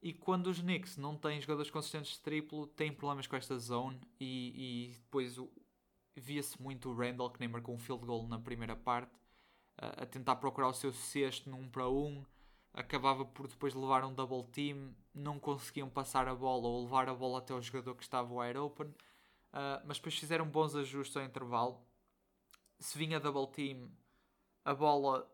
E 0.00 0.14
quando 0.14 0.46
os 0.46 0.60
Knicks 0.60 0.96
não 0.96 1.14
têm 1.14 1.38
jogadores 1.38 1.70
consistentes 1.70 2.12
de 2.12 2.20
triplo, 2.20 2.66
têm 2.66 2.92
problemas 2.92 3.26
com 3.26 3.36
esta 3.36 3.58
zone 3.58 4.00
e, 4.18 4.88
e 4.88 4.92
depois 4.94 5.38
via-se 6.16 6.60
muito 6.60 6.88
o 6.88 6.94
Randall, 6.94 7.30
que 7.30 7.40
nem 7.40 7.48
marcou 7.48 7.74
um 7.74 7.78
field 7.78 8.06
goal 8.06 8.26
na 8.26 8.38
primeira 8.38 8.74
parte, 8.74 9.12
a 9.76 10.06
tentar 10.06 10.36
procurar 10.36 10.68
o 10.68 10.74
seu 10.74 10.92
sexto 10.92 11.50
num 11.50 11.68
para 11.68 11.88
um, 11.88 12.24
acabava 12.74 13.24
por 13.24 13.46
depois 13.46 13.74
levar 13.74 14.04
um 14.04 14.14
double 14.14 14.44
team, 14.50 14.94
não 15.14 15.38
conseguiam 15.38 15.88
passar 15.88 16.26
a 16.26 16.34
bola 16.34 16.66
ou 16.66 16.82
levar 16.82 17.08
a 17.08 17.14
bola 17.14 17.38
até 17.38 17.54
o 17.54 17.60
jogador 17.60 17.94
que 17.94 18.02
estava 18.02 18.32
wide 18.32 18.58
open, 18.58 18.86
uh, 18.86 19.82
mas 19.84 19.98
depois 19.98 20.18
fizeram 20.18 20.46
bons 20.48 20.74
ajustes 20.74 21.16
ao 21.16 21.22
intervalo. 21.22 21.84
Se 22.78 22.96
vinha 22.96 23.20
double 23.20 23.46
team, 23.52 23.90
a 24.64 24.74
bola 24.74 25.30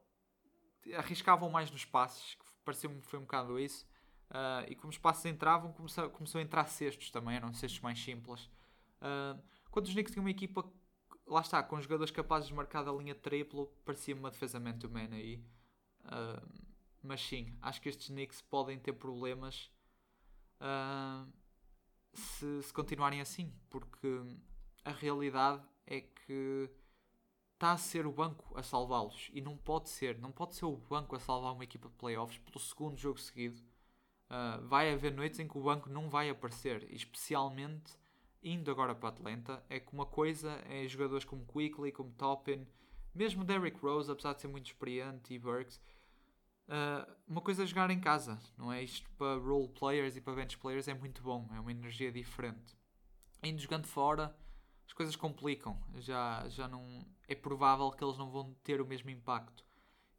arriscavam 0.96 1.48
mais 1.50 1.70
nos 1.70 1.84
passes, 1.84 2.34
que 2.34 2.44
pareceu-me 2.64 3.00
foi 3.02 3.18
um 3.18 3.22
bocado 3.22 3.58
isso. 3.58 3.86
Uh, 4.30 4.70
e 4.70 4.74
como 4.74 4.90
os 4.90 4.98
passes 4.98 5.24
entravam, 5.24 5.72
começou, 5.72 6.10
começou 6.10 6.38
a 6.38 6.42
entrar 6.42 6.66
cestos 6.66 7.10
também, 7.10 7.36
eram 7.36 7.52
cestos 7.54 7.80
mais 7.80 8.02
simples. 8.02 8.50
Uh, 9.00 9.40
quando 9.70 9.86
os 9.86 9.92
Knicks 9.92 10.12
tinham 10.12 10.24
uma 10.24 10.30
equipa, 10.30 10.64
lá 11.26 11.40
está, 11.40 11.62
com 11.62 11.80
jogadores 11.80 12.10
capazes 12.10 12.48
de 12.48 12.54
marcar 12.54 12.82
da 12.82 12.92
linha 12.92 13.14
triplo, 13.14 13.66
parecia 13.84 14.14
uma 14.14 14.30
defesa 14.30 14.58
man-to-man 14.58 15.08
aí. 15.12 15.42
Uh, 16.04 16.67
mas 17.02 17.20
sim, 17.20 17.56
acho 17.62 17.80
que 17.80 17.88
estes 17.88 18.08
Knicks 18.08 18.40
podem 18.42 18.78
ter 18.78 18.92
problemas 18.92 19.70
uh, 20.60 21.30
se, 22.12 22.62
se 22.62 22.72
continuarem 22.72 23.20
assim, 23.20 23.52
porque 23.70 24.20
a 24.84 24.90
realidade 24.90 25.62
é 25.86 26.00
que 26.00 26.70
está 27.54 27.72
a 27.72 27.76
ser 27.76 28.06
o 28.06 28.12
banco 28.12 28.56
a 28.56 28.62
salvá-los 28.62 29.30
e 29.32 29.40
não 29.40 29.56
pode 29.56 29.88
ser, 29.88 30.18
não 30.18 30.30
pode 30.30 30.54
ser 30.54 30.64
o 30.64 30.76
banco 30.76 31.16
a 31.16 31.20
salvar 31.20 31.52
uma 31.52 31.64
equipa 31.64 31.88
de 31.88 31.94
playoffs 31.96 32.38
pelo 32.38 32.60
segundo 32.60 32.96
jogo 32.96 33.18
seguido. 33.18 33.60
Uh, 34.30 34.64
vai 34.66 34.92
haver 34.92 35.12
noites 35.12 35.40
em 35.40 35.48
que 35.48 35.56
o 35.56 35.62
banco 35.62 35.88
não 35.88 36.08
vai 36.08 36.28
aparecer, 36.28 36.86
especialmente 36.92 37.94
indo 38.42 38.70
agora 38.70 38.94
para 38.94 39.08
Atlanta. 39.08 39.64
É 39.68 39.80
que 39.80 39.92
uma 39.92 40.06
coisa 40.06 40.62
é 40.68 40.86
jogadores 40.86 41.24
como 41.24 41.46
Quickly, 41.46 41.90
como 41.90 42.12
Toppin, 42.12 42.66
mesmo 43.14 43.44
Derrick 43.44 43.78
Rose, 43.80 44.10
apesar 44.10 44.34
de 44.34 44.42
ser 44.42 44.48
muito 44.48 44.66
experiente, 44.66 45.34
e 45.34 45.38
Burks. 45.38 45.80
Uh, 46.68 47.10
uma 47.26 47.40
coisa 47.40 47.62
é 47.62 47.66
jogar 47.66 47.90
em 47.90 48.00
casa, 48.00 48.38
não 48.56 48.70
é? 48.70 48.82
Isto 48.82 49.10
para 49.12 49.40
role 49.40 49.68
players 49.68 50.16
e 50.16 50.20
para 50.20 50.34
bench 50.34 50.58
players 50.58 50.86
é 50.86 50.94
muito 50.94 51.22
bom, 51.22 51.48
é 51.54 51.60
uma 51.60 51.70
energia 51.70 52.12
diferente. 52.12 52.76
Indo 53.42 53.60
jogando 53.60 53.86
fora, 53.86 54.36
as 54.86 54.92
coisas 54.92 55.16
complicam. 55.16 55.80
Já, 55.96 56.46
já 56.48 56.68
não 56.68 57.06
é 57.26 57.34
provável 57.34 57.90
que 57.90 58.04
eles 58.04 58.18
não 58.18 58.30
vão 58.30 58.54
ter 58.62 58.80
o 58.80 58.86
mesmo 58.86 59.08
impacto. 59.10 59.64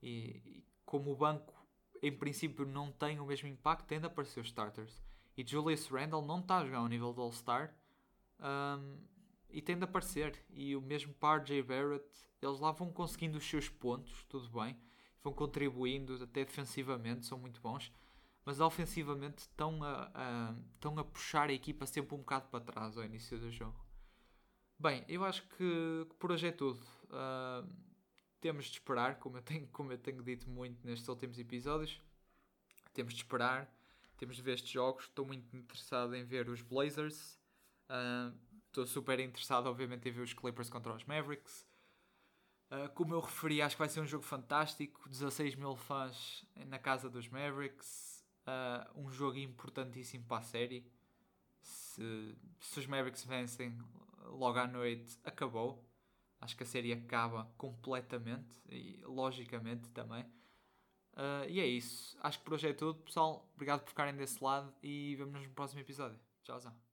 E, 0.01 0.41
e 0.45 0.65
como 0.85 1.11
o 1.11 1.15
banco 1.15 1.53
em 2.01 2.11
princípio 2.11 2.65
não 2.65 2.91
tem 2.91 3.19
o 3.19 3.25
mesmo 3.25 3.47
impacto, 3.47 3.85
tende 3.85 4.05
a 4.05 4.07
aparecer 4.07 4.39
os 4.39 4.47
starters. 4.47 5.03
E 5.37 5.45
Julius 5.45 5.87
Randle 5.87 6.25
não 6.25 6.39
está 6.39 6.57
a 6.57 6.65
jogar 6.65 6.79
ao 6.79 6.87
nível 6.87 7.13
do 7.13 7.21
All-Star 7.21 7.73
um, 8.39 8.97
e 9.49 9.61
tende 9.61 9.83
a 9.83 9.85
aparecer. 9.85 10.37
E 10.49 10.75
o 10.75 10.81
mesmo 10.81 11.13
par 11.13 11.43
J. 11.43 11.61
Barrett, 11.61 12.05
eles 12.41 12.59
lá 12.59 12.71
vão 12.71 12.91
conseguindo 12.91 13.37
os 13.37 13.47
seus 13.47 13.69
pontos, 13.69 14.23
tudo 14.29 14.49
bem, 14.49 14.77
vão 15.23 15.33
contribuindo 15.33 16.21
até 16.23 16.45
defensivamente, 16.45 17.25
são 17.25 17.37
muito 17.37 17.61
bons, 17.61 17.91
mas 18.45 18.59
ofensivamente 18.59 19.39
estão 19.39 19.83
a, 19.83 20.11
a, 20.13 20.55
estão 20.73 20.97
a 20.97 21.03
puxar 21.03 21.49
a 21.49 21.53
equipa 21.53 21.85
sempre 21.85 22.15
um 22.15 22.19
bocado 22.19 22.47
para 22.49 22.63
trás 22.63 22.97
ao 22.97 23.03
início 23.03 23.37
do 23.37 23.51
jogo. 23.51 23.79
Bem, 24.77 25.03
eu 25.09 25.25
acho 25.25 25.43
que, 25.49 26.07
por 26.17 26.31
hoje 26.31 26.47
é 26.47 26.51
tudo. 26.51 26.79
Uh, 27.05 27.69
temos 28.39 28.65
de 28.65 28.71
esperar, 28.71 29.19
como 29.19 29.37
eu, 29.37 29.41
tenho, 29.41 29.67
como 29.67 29.91
eu 29.91 29.97
tenho 29.97 30.23
dito 30.23 30.49
muito 30.49 30.85
nestes 30.87 31.07
últimos 31.09 31.37
episódios. 31.37 32.01
Temos 32.93 33.13
de 33.13 33.19
esperar, 33.19 33.69
temos 34.17 34.37
de 34.37 34.41
ver 34.41 34.53
estes 34.53 34.71
jogos. 34.71 35.03
Estou 35.03 35.25
muito 35.25 35.53
interessado 35.55 36.15
em 36.15 36.23
ver 36.23 36.49
os 36.49 36.61
Blazers. 36.61 37.37
Uh, 37.89 38.33
estou 38.67 38.87
super 38.87 39.19
interessado, 39.19 39.67
obviamente, 39.67 40.07
em 40.07 40.11
ver 40.11 40.21
os 40.21 40.33
Clippers 40.33 40.69
contra 40.69 40.93
os 40.93 41.03
Mavericks. 41.03 41.68
Uh, 42.71 42.87
como 42.93 43.15
eu 43.15 43.19
referi, 43.19 43.61
acho 43.61 43.75
que 43.75 43.79
vai 43.79 43.89
ser 43.89 43.99
um 43.99 44.05
jogo 44.05 44.23
fantástico. 44.23 45.09
16 45.09 45.55
mil 45.55 45.75
fãs 45.75 46.45
na 46.67 46.77
casa 46.77 47.09
dos 47.09 47.27
Mavericks. 47.27 48.23
Uh, 48.45 49.01
um 49.01 49.11
jogo 49.11 49.37
importantíssimo 49.37 50.25
para 50.25 50.37
a 50.37 50.41
série. 50.41 50.85
Se, 51.61 52.35
se 52.59 52.79
os 52.79 52.87
Mavericks 52.87 53.25
vencem 53.25 53.77
logo 54.25 54.59
à 54.59 54.67
noite, 54.67 55.17
acabou. 55.23 55.83
Acho 56.39 56.55
que 56.55 56.63
a 56.63 56.65
série 56.65 56.93
acaba 56.93 57.51
completamente 57.57 58.61
e 58.69 59.01
logicamente 59.03 59.89
também. 59.89 60.23
Uh, 61.13 61.49
e 61.49 61.59
é 61.59 61.65
isso. 61.65 62.17
Acho 62.21 62.39
que 62.39 62.45
por 62.45 62.53
hoje 62.53 62.69
é 62.69 62.73
tudo, 62.73 63.01
pessoal. 63.01 63.49
Obrigado 63.55 63.81
por 63.81 63.89
ficarem 63.89 64.15
desse 64.15 64.41
lado 64.43 64.73
e 64.81 65.15
vemos 65.15 65.33
nos 65.33 65.47
no 65.47 65.53
próximo 65.53 65.81
episódio. 65.81 66.19
Tchauzão. 66.43 66.88